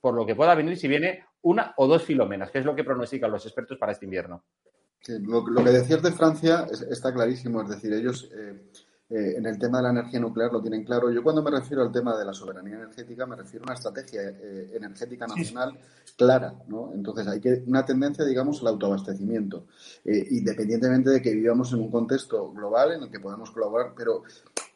[0.00, 2.84] por lo que pueda venir si viene una o dos filomenas, que es lo que
[2.84, 4.44] pronostican los expertos para este invierno.
[5.06, 8.68] lo, que decías de Francia está clarísimo, es decir, ellos eh,
[9.14, 11.10] eh, en el tema de la energía nuclear lo tienen claro.
[11.10, 14.22] Yo cuando me refiero al tema de la soberanía energética me refiero a una estrategia
[14.22, 15.78] eh, energética nacional
[16.16, 16.92] clara, ¿no?
[16.94, 19.66] Entonces hay que una tendencia, digamos, al autoabastecimiento,
[20.06, 24.22] eh, independientemente de que vivamos en un contexto global en el que podamos colaborar, pero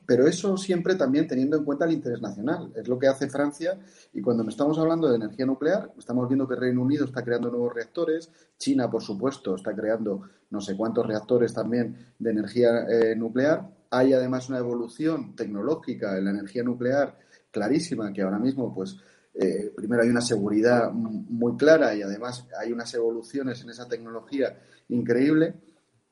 [0.05, 2.71] pero eso siempre también teniendo en cuenta el interés nacional.
[2.77, 3.79] Es lo que hace Francia
[4.13, 7.75] y cuando estamos hablando de energía nuclear, estamos viendo que Reino Unido está creando nuevos
[7.75, 14.13] reactores, China, por supuesto, está creando no sé cuántos reactores también de energía nuclear hay
[14.13, 17.19] además una evolución tecnológica en la energía nuclear
[17.51, 18.97] clarísima, que ahora mismo, pues,
[19.35, 24.59] eh, primero hay una seguridad muy clara y además hay unas evoluciones en esa tecnología
[24.89, 25.55] increíble.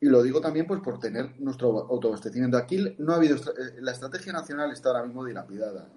[0.01, 2.59] Y lo digo también pues por tener nuestro autoabastecimiento.
[2.59, 5.89] Aquí no ha habido eh, la estrategia nacional está ahora mismo dilapidada.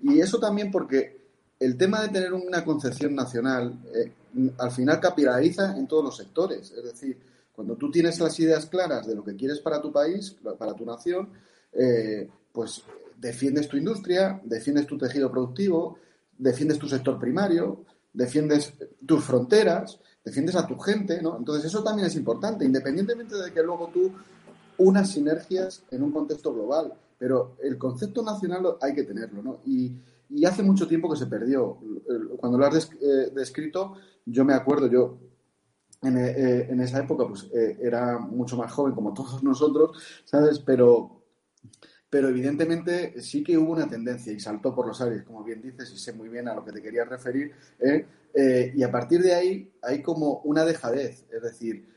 [0.00, 1.26] Y eso también porque
[1.60, 4.12] el tema de tener una concepción nacional eh,
[4.58, 6.72] al final capitaliza en todos los sectores.
[6.72, 7.16] Es decir,
[7.56, 10.84] cuando tú tienes las ideas claras de lo que quieres para tu país, para tu
[10.84, 11.30] nación,
[11.72, 12.82] eh, pues
[13.18, 15.98] defiendes tu industria, defiendes tu tejido productivo,
[16.36, 18.74] defiendes tu sector primario, defiendes
[19.06, 21.38] tus fronteras, defiendes a tu gente, ¿no?
[21.38, 24.12] Entonces eso también es importante, independientemente de que luego tú
[24.78, 29.60] unas sinergias en un contexto global, pero el concepto nacional hay que tenerlo, ¿no?
[29.64, 29.96] Y
[30.44, 31.78] hace mucho tiempo que se perdió.
[32.36, 33.94] Cuando lo has eh, descrito,
[34.26, 35.16] yo me acuerdo, yo
[36.06, 40.58] en, eh, en esa época pues eh, era mucho más joven como todos nosotros, ¿sabes?
[40.60, 41.22] Pero,
[42.08, 45.90] pero evidentemente sí que hubo una tendencia y saltó por los aires, como bien dices,
[45.92, 47.52] y sé muy bien a lo que te quería referir.
[48.74, 51.88] y a partir de ahí hay como una dejadez, es decir,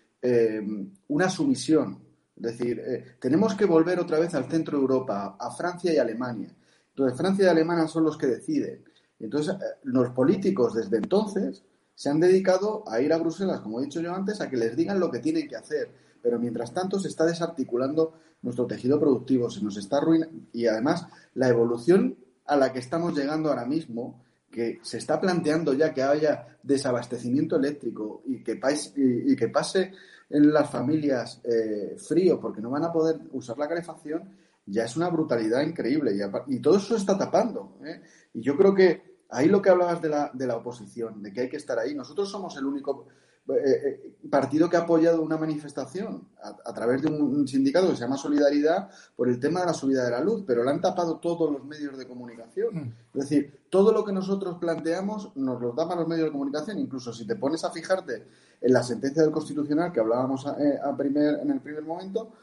[1.08, 2.00] una sumisión.
[2.36, 2.82] Es decir,
[3.20, 6.56] tenemos que volver otra vez al centro de Europa, a Francia y Alemania.
[6.90, 8.84] Entonces, Francia y Alemania son los que deciden.
[9.20, 11.64] Entonces, eh, los políticos desde entonces
[12.00, 14.74] se han dedicado a ir a Bruselas, como he dicho yo antes, a que les
[14.74, 15.92] digan lo que tienen que hacer.
[16.22, 20.34] Pero mientras tanto se está desarticulando nuestro tejido productivo, se nos está arruinando.
[20.54, 25.74] Y además, la evolución a la que estamos llegando ahora mismo, que se está planteando
[25.74, 29.92] ya que haya desabastecimiento eléctrico y que, pase, y, que pase
[30.30, 34.96] en las familias eh, frío porque no van a poder usar la calefacción, ya es
[34.96, 36.14] una brutalidad increíble
[36.48, 37.78] y, todo eso está tapando.
[37.84, 38.00] ¿eh?
[38.36, 41.42] Y yo creo que ahí lo que hablabas de la, de la oposición, de que
[41.42, 43.08] hay que estar ahí, nosotros somos el único
[43.50, 48.02] eh, eh, partido que ha apoyado una manifestación a, través de un, sindicato que se
[48.02, 51.18] llama Solidaridad por el tema de la subida de la luz, pero lo han tapado
[51.18, 52.76] todos los medios de comunicación.
[52.76, 52.94] Mm.
[53.16, 57.12] Es decir, todo lo que nosotros planteamos nos lo tapan los medios de comunicación, incluso
[57.12, 58.28] si te pones a fijarte
[58.62, 62.34] en la sentencia del Constitucional que hablábamos a, primer, en el primer momento,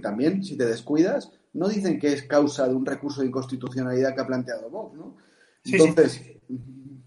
[0.00, 4.20] también si te descuidas, no dicen que es causa de un recurso de inconstitucionalidad que
[4.20, 5.16] ha planteado Vox, ¿no?
[5.64, 6.22] Entonces,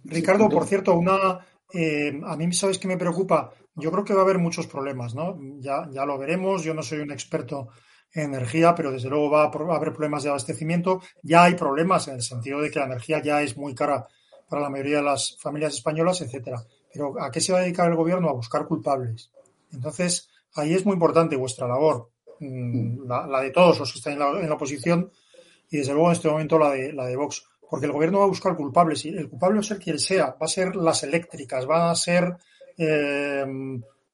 [0.04, 1.40] Ricardo, por cierto, una
[1.74, 3.52] eh, a mí sabes que me preocupa.
[3.76, 5.38] Yo creo que va a haber muchos problemas, ¿no?
[5.60, 6.64] Ya, ya lo veremos.
[6.64, 7.70] Yo no soy un experto
[8.14, 11.02] en energía, pero desde luego va a, haber problemas de abastecimiento.
[11.22, 14.08] Ya hay problemas en el sentido de que la energía ya es muy cara
[14.48, 16.64] para la mayoría de las familias españolas, etcétera.
[16.94, 18.30] Pero ¿a qué se va a dedicar el gobierno?
[18.30, 19.32] A buscar culpables.
[19.74, 22.10] Entonces, ahí es muy importante vuestra labor.
[22.40, 25.10] Mm, la, de todos los que están en la, oposición
[25.70, 27.44] y desde luego en este momento la de, la de Vox.
[27.70, 30.28] Porque el gobierno va a buscar culpables y el culpable va a ser quien sea,
[30.28, 32.36] va a ser las eléctricas, va a ser,
[32.78, 33.46] eh,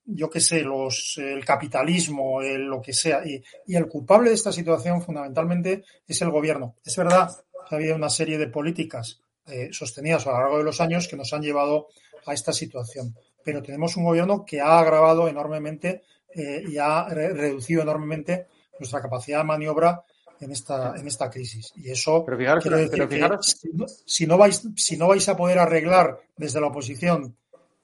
[0.06, 3.22] yo qué sé, los, el capitalismo, lo que sea.
[3.26, 3.43] Y,
[3.76, 6.76] el culpable de esta situación fundamentalmente es el gobierno.
[6.84, 7.30] Es verdad
[7.70, 11.16] que ha una serie de políticas eh, sostenidas a lo largo de los años que
[11.16, 11.88] nos han llevado
[12.26, 13.16] a esta situación.
[13.43, 18.47] Pero tenemos un gobierno que ha agravado enormemente eh, y ha reducido enormemente
[18.80, 20.04] nuestra capacidad de maniobra
[20.42, 21.72] en esta, en esta crisis.
[21.76, 23.58] Y eso pero fijaros,
[24.06, 27.36] si, no, vais, si no vais a poder arreglar desde la oposición,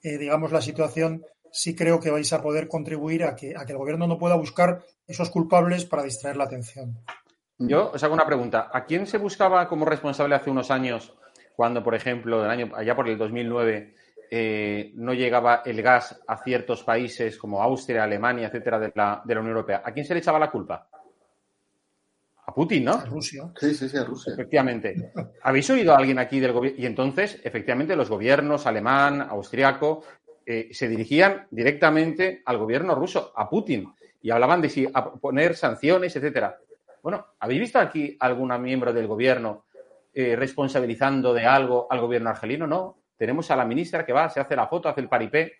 [0.02, 3.72] eh, digamos, la situación, sí creo que vais a poder contribuir a que, a que
[3.72, 6.98] el gobierno no pueda buscar esos culpables para distraer la atención.
[7.58, 8.68] Yo os hago una pregunta.
[8.72, 11.14] ¿A quién se buscaba como responsable hace unos años,
[11.56, 13.94] cuando, por ejemplo, del año, allá por el 2009,
[14.30, 19.34] eh, no llegaba el gas a ciertos países como Austria, Alemania, etcétera, de la, de
[19.34, 19.82] la Unión Europea.
[19.84, 20.88] ¿A quién se le echaba la culpa?
[22.48, 22.94] A Putin, ¿no?
[22.94, 23.52] A Rusia.
[23.60, 24.32] Sí, sí, sí, a Rusia.
[24.32, 25.12] Efectivamente.
[25.42, 26.80] ¿Habéis oído a alguien aquí del gobierno?
[26.80, 30.02] Y entonces, efectivamente, los gobiernos alemán, austriaco,
[30.46, 33.92] eh, se dirigían directamente al gobierno ruso, a Putin,
[34.22, 34.86] y hablaban de si
[35.20, 36.58] poner sanciones, etcétera.
[37.02, 39.66] Bueno, ¿habéis visto aquí algún miembro del gobierno
[40.14, 42.66] eh, responsabilizando de algo al gobierno argelino?
[42.66, 42.96] No.
[43.18, 45.52] Tenemos a la ministra que va, se hace la foto, hace el paripé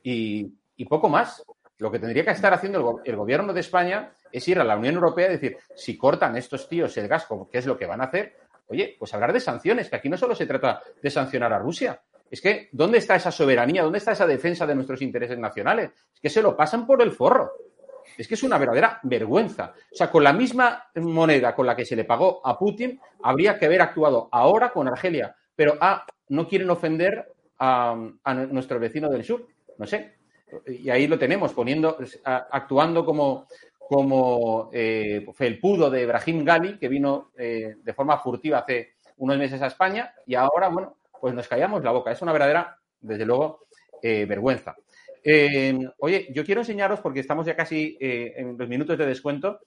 [0.00, 0.44] y,
[0.88, 1.44] poco más.
[1.78, 4.96] Lo que tendría que estar haciendo el, gobierno de España es ir a la Unión
[4.96, 8.04] Europea y decir, si cortan estos tíos el gas, ¿qué es lo que van a
[8.04, 8.36] hacer?
[8.68, 12.02] Oye, pues hablar de sanciones, que aquí no solo se trata de sancionar a Rusia.
[12.30, 13.82] Es que, ¿dónde está esa soberanía?
[13.82, 15.90] ¿Dónde está esa defensa de nuestros intereses nacionales?
[16.12, 17.52] Es que se lo pasan por el forro.
[18.18, 19.72] Es que es una verdadera vergüenza.
[19.92, 23.58] O sea, con la misma moneda con la que se le pagó a Putin, habría
[23.58, 25.34] que haber actuado ahora con Argelia.
[25.54, 27.96] Pero, ah, no quieren ofender a,
[28.50, 29.46] nuestro vecino del sur.
[29.78, 30.16] No sé.
[30.66, 33.46] Y ahí lo tenemos, poniendo, actuando como,
[33.88, 39.62] como eh, felpudo de Ibrahim Gali, que vino eh, de forma furtiva hace unos meses
[39.62, 42.10] a España, y ahora, bueno, pues nos callamos la boca.
[42.10, 43.66] Es una verdadera, desde luego,
[44.02, 44.76] eh, vergüenza.
[45.98, 49.60] oye, yo quiero enseñaros, porque estamos ya casi en los minutos de descuento,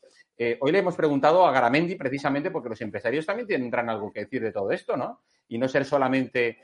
[0.62, 4.42] hoy le hemos preguntado a Garamendi precisamente porque los empresarios también tendrán algo que decir
[4.42, 5.22] de todo esto, ¿no?
[5.50, 6.60] y no ser solamente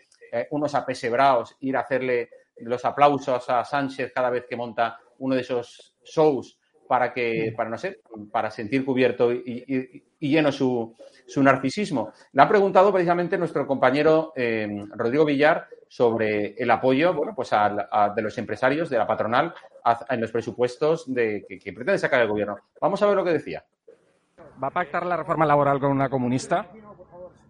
[0.51, 5.41] unos apesebrados, ir a hacerle los aplausos a Sánchez cada vez que monta uno de
[5.41, 6.57] esos shows
[6.88, 7.99] para que, para no sé,
[8.31, 10.95] para sentir cubierto y, lleno su,
[11.27, 12.11] su, narcisismo.
[12.33, 18.21] Le ha preguntado precisamente nuestro compañero eh, Rodrigo Villar sobre el apoyo, bueno, pues de
[18.21, 19.53] los empresarios, de la patronal,
[20.09, 22.57] en los presupuestos de, que, que pretende sacar el gobierno.
[22.81, 23.63] Vamos a ver lo que decía.
[24.61, 26.67] ¿Va a pactar la reforma laboral con una comunista?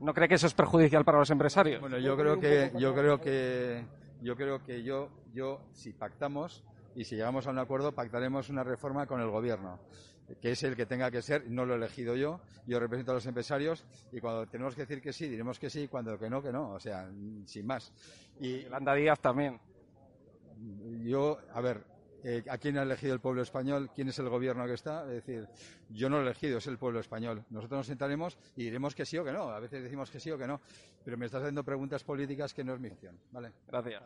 [0.01, 1.79] ¿No cree que eso es perjudicial para los empresarios?
[1.79, 3.85] Bueno, yo creo que yo creo que
[4.21, 6.63] yo creo que yo yo si pactamos
[6.95, 9.79] y si llegamos a un acuerdo pactaremos una reforma con el gobierno
[10.41, 13.15] que es el que tenga que ser, no lo he elegido yo, yo represento a
[13.15, 16.29] los empresarios y cuando tenemos que decir que sí, diremos que sí, y cuando que
[16.29, 17.09] no, que no, o sea,
[17.45, 17.93] sin más.
[18.39, 19.59] Y Yolanda Díaz también.
[21.03, 21.83] Yo, a ver,
[22.23, 23.91] eh, ¿a quién ha elegido el pueblo español?
[23.93, 25.03] ¿Quién es el gobierno que está?
[25.03, 25.47] Es decir,
[25.89, 27.45] yo no lo he elegido, es el pueblo español.
[27.49, 29.49] Nosotros nos sentaremos y diremos que sí o que no.
[29.49, 30.59] A veces decimos que sí o que no.
[31.03, 33.19] Pero me estás haciendo preguntas políticas que no es mi opción.
[33.31, 33.51] ¿Vale?
[33.67, 34.01] Gracias.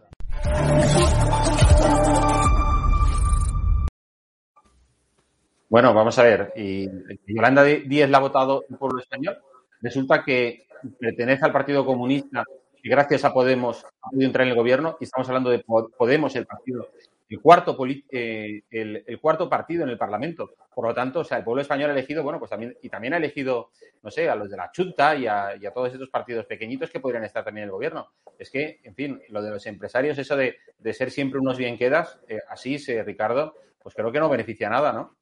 [5.69, 6.51] Bueno, vamos a ver.
[6.55, 6.89] Y
[7.27, 9.37] Yolanda Díez la ha votado el pueblo español.
[9.81, 10.67] Resulta que
[10.99, 12.43] pertenece al Partido Comunista
[12.81, 15.63] y gracias a Podemos ha podido entrar en el gobierno y estamos hablando de
[15.95, 16.89] Podemos, el partido,
[17.29, 17.77] el cuarto,
[18.11, 20.49] eh, el, cuarto partido en el Parlamento.
[20.73, 23.13] Por lo tanto, o sea, el pueblo español ha elegido, bueno, pues también, y también
[23.13, 23.69] ha elegido,
[24.01, 27.25] no sé, a los de la Chunta y a, todos estos partidos pequeñitos que podrían
[27.25, 28.07] estar también en el gobierno.
[28.39, 30.57] Es que, en fin, lo de los empresarios, eso de,
[30.93, 33.53] ser siempre unos bien quedas, eh, así, Ricardo,
[33.83, 35.18] pues creo que no beneficia nada, ¿no?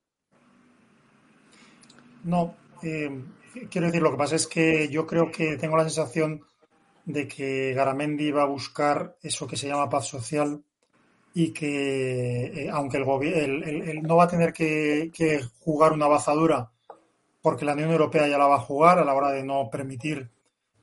[2.28, 3.10] No, eh,
[3.72, 6.42] quiero decir, lo que pasa es que yo creo que tengo la sensación
[7.06, 10.62] de que Garamendi va a buscar eso que se llama paz social
[11.34, 15.10] y que, eh, aunque el, no va a tener que,
[15.62, 16.70] jugar una bazadura
[17.42, 20.30] porque la Unión Europea ya la va a jugar a la hora de no permitir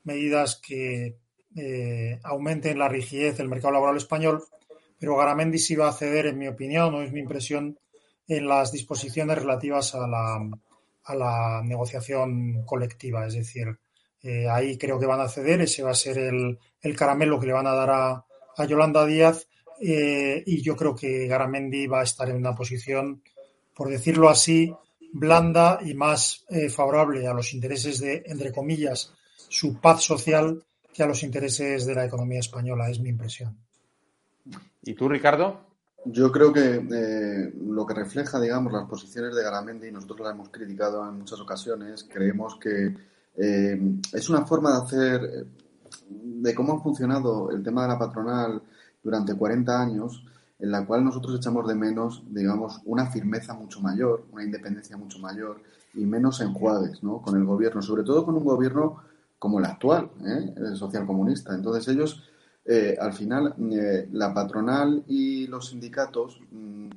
[0.03, 1.18] medidas que
[1.57, 4.42] eh, aumenten la rigidez del mercado laboral español,
[4.99, 7.78] pero Garamendi sí va a ceder, en mi opinión, no es mi impresión,
[8.28, 10.40] en las disposiciones relativas a la,
[11.05, 13.27] a la negociación colectiva.
[13.27, 13.79] Es decir,
[14.23, 16.59] eh, ahí creo que van a ceder, ese va a ser el,
[16.97, 19.49] caramelo que le van a dar a, Yolanda Díaz
[19.81, 23.23] eh, y yo creo que Garamendi va a estar en una posición,
[23.75, 24.73] por decirlo así,
[25.13, 29.13] blanda y más eh, favorable a los intereses de, entre comillas,
[29.49, 33.59] su paz social que a los intereses de la economía española, es mi impresión.
[34.83, 35.74] ¿Y tú, Ricardo?
[36.07, 40.51] Yo creo que eh, lo que refleja, digamos, las posiciones de Garamendi, nosotros la hemos
[40.51, 42.95] criticado en muchas ocasiones, creemos que
[43.37, 45.47] eh, es una forma de hacer,
[46.09, 48.63] de cómo ha funcionado el tema de la patronal
[49.03, 50.25] durante 40 años,
[50.59, 55.19] en la cual nosotros echamos de menos, digamos, una firmeza mucho mayor, una independencia mucho
[55.19, 55.61] mayor
[55.95, 57.21] y menos enjuagues ¿no?
[57.23, 58.99] con el gobierno, sobre todo con un gobierno
[59.39, 60.55] como el actual, ¿eh?
[60.57, 61.55] el socialcomunista.
[61.55, 62.23] Entonces ellos
[62.67, 66.89] eh, al final eh, la patronal y los sindicatos mm,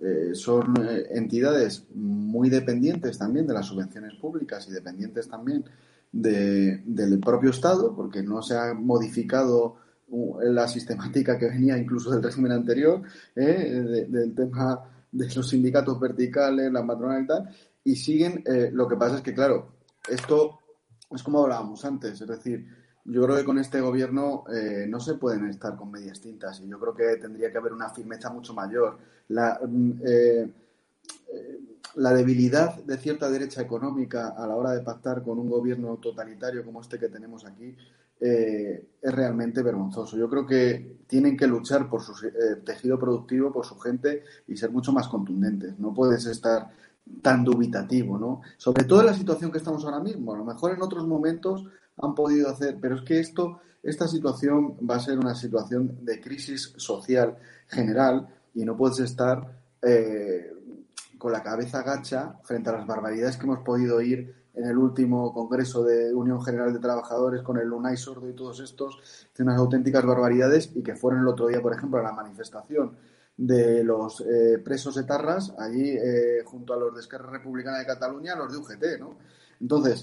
[0.00, 0.76] eh, son
[1.10, 5.64] entidades muy dependientes también de las subvenciones públicas y dependientes también
[6.12, 9.76] del propio Estado, porque no se ha modificado
[10.40, 13.02] la sistemática que venía incluso del régimen anterior,
[13.34, 14.80] del tema
[15.12, 17.48] de los sindicatos verticales, la patronal y tal,
[17.84, 18.42] y siguen,
[18.72, 19.74] lo que pasa es que, claro,
[20.08, 20.60] esto
[21.10, 22.66] es como hablábamos antes, es decir,
[23.04, 26.68] yo creo que con este gobierno eh, no se pueden estar con medias tintas y
[26.68, 28.98] yo creo que tendría que haber una firmeza mucho mayor.
[29.28, 30.52] Mm, eh,
[31.32, 31.60] eh,
[31.96, 36.64] la debilidad de cierta derecha económica a la hora de pactar con un gobierno totalitario
[36.64, 37.74] como este que tenemos aquí
[38.20, 40.16] es realmente vergonzoso.
[40.16, 42.14] Yo creo que tienen que luchar por su
[42.64, 45.78] tejido productivo, por su gente y ser mucho más contundentes.
[45.78, 46.68] No puedes estar
[47.22, 48.40] tan dubitativo, ¿no?
[48.56, 50.34] Sobre todo en la situación que estamos ahora mismo.
[50.34, 51.64] A lo mejor en otros momentos
[52.00, 56.20] han podido hacer, pero es que esto, esta situación va a ser una situación de
[56.20, 57.36] crisis social
[57.66, 60.52] general y no puedes estar eh,
[61.18, 65.32] con la cabeza gacha frente a las barbaridades que hemos podido oír en el último
[65.32, 69.58] Congreso de Unión General de Trabajadores con el Lunay Sordo y todos estos, de unas
[69.58, 72.96] auténticas barbaridades y que fueron el otro día, por ejemplo, a la manifestación
[73.36, 78.34] de los eh, presos etarras allí eh, junto a los de Esquerra Republicana de Cataluña,
[78.34, 79.16] los de UGT, ¿no?
[79.60, 80.02] Entonces,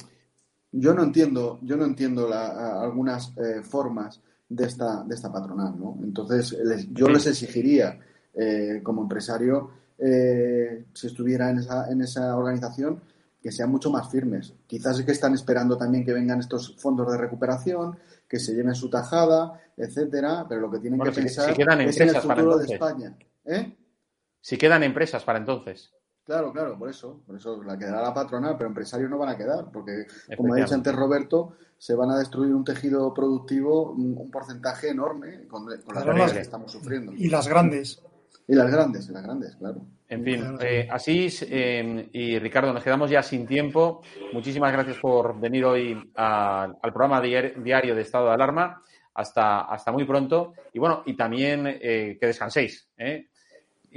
[0.77, 5.97] yo no entiendo, yo no entiendo algunas eh, formas de esta, de esta patronal, ¿no?
[6.03, 6.55] Entonces,
[6.91, 7.99] yo les exigiría
[8.33, 13.01] eh, como empresario, eh, si estuviera en esa, en esa organización,
[13.41, 14.53] que sean mucho más firmes.
[14.67, 17.97] Quizás es que están esperando también que vengan estos fondos de recuperación,
[18.27, 22.15] que se lleven su tajada, etcétera, pero lo que tienen que pensar es en el
[22.15, 23.15] futuro de España.
[24.41, 25.91] Si quedan empresas para entonces.
[26.25, 29.37] Claro, claro, por eso, por eso la quedará la patronal, pero empresarios no van a
[29.37, 34.31] quedar, porque como ha dicho antes Roberto, se van a destruir un tejido productivo, un,
[34.31, 37.13] porcentaje enorme con, las medidas que estamos sufriendo.
[37.15, 38.01] Y las grandes.
[38.47, 39.85] Y las grandes, y las grandes, claro.
[40.07, 44.01] En fin, eh, así eh, y Ricardo, nos quedamos ya sin tiempo.
[44.33, 48.81] Muchísimas gracias por venir hoy al programa diario de estado de alarma.
[49.15, 50.53] Hasta, hasta muy pronto.
[50.73, 52.89] Y bueno, y también eh, que descanséis.
[52.97, 53.29] ¿eh?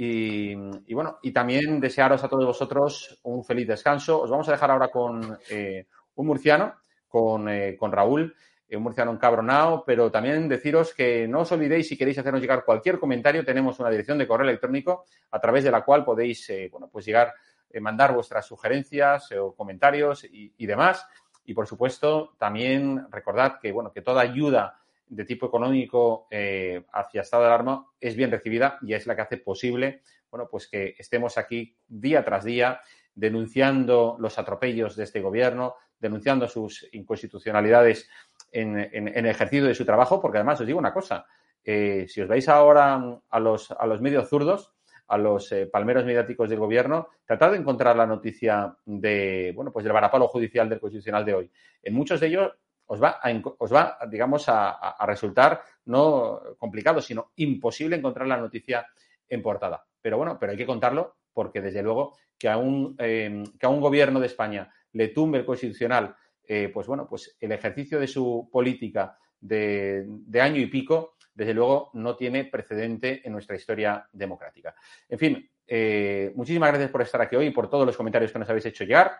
[0.01, 0.55] Y,
[0.93, 4.21] bueno, y también desearos a todos vosotros un feliz descanso.
[4.21, 6.73] Os vamos a dejar ahora con eh, un murciano,
[7.09, 8.33] con, eh, con Raúl.
[8.71, 12.97] un murciano encabronado, pero también deciros que no os olvidéis si queréis hacernos llegar cualquier
[12.97, 17.03] comentario, tenemos una dirección de correo electrónico a través de la cual podéis, bueno, pues
[17.05, 17.33] llegar,
[17.81, 21.05] mandar vuestras sugerencias o comentarios y, y demás.
[21.43, 24.79] Y por supuesto, también recordad que, bueno, que toda ayuda
[25.09, 29.21] de tipo económico eh, hacia estado de alarma es bien recibida y es la que
[29.23, 32.81] hace posible, bueno, pues que estemos aquí día tras día
[33.15, 38.09] denunciando los atropellos de este gobierno, denunciando sus inconstitucionalidades
[38.51, 41.25] en, en, ejercicio de su trabajo, porque además os digo una cosa,
[41.63, 44.71] eh, si os vais ahora a los, a los medios zurdos,
[45.07, 49.83] a los eh, palmeros mediáticos del gobierno, tratad de encontrar la noticia de, bueno, pues
[49.83, 51.51] del varapalo judicial del Constitucional de hoy.
[51.83, 52.53] En muchos de ellos
[52.91, 53.29] os va, a,
[53.59, 58.87] os va digamos, a, resultar no complicado, sino imposible encontrar la noticia
[59.27, 59.85] en portada.
[60.01, 63.69] Pero bueno, pero hay que contarlo porque desde luego que a un, em, que a
[63.69, 68.07] un gobierno de España le tumbe el constitucional, eh, pues bueno, pues el ejercicio de
[68.07, 70.07] su política de,
[70.41, 74.73] año y pico, desde luego no tiene precedente en nuestra historia democrática.
[75.07, 78.39] En fin, eh, muchísimas gracias por estar aquí hoy y por todos los comentarios que
[78.39, 79.11] nos habéis hecho llegar.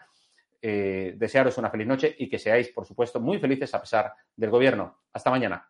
[0.61, 4.49] Eh, desearos una feliz noche y que seáis, por supuesto, muy felices a pesar del
[4.49, 4.99] gobierno.
[5.13, 5.69] Hasta mañana.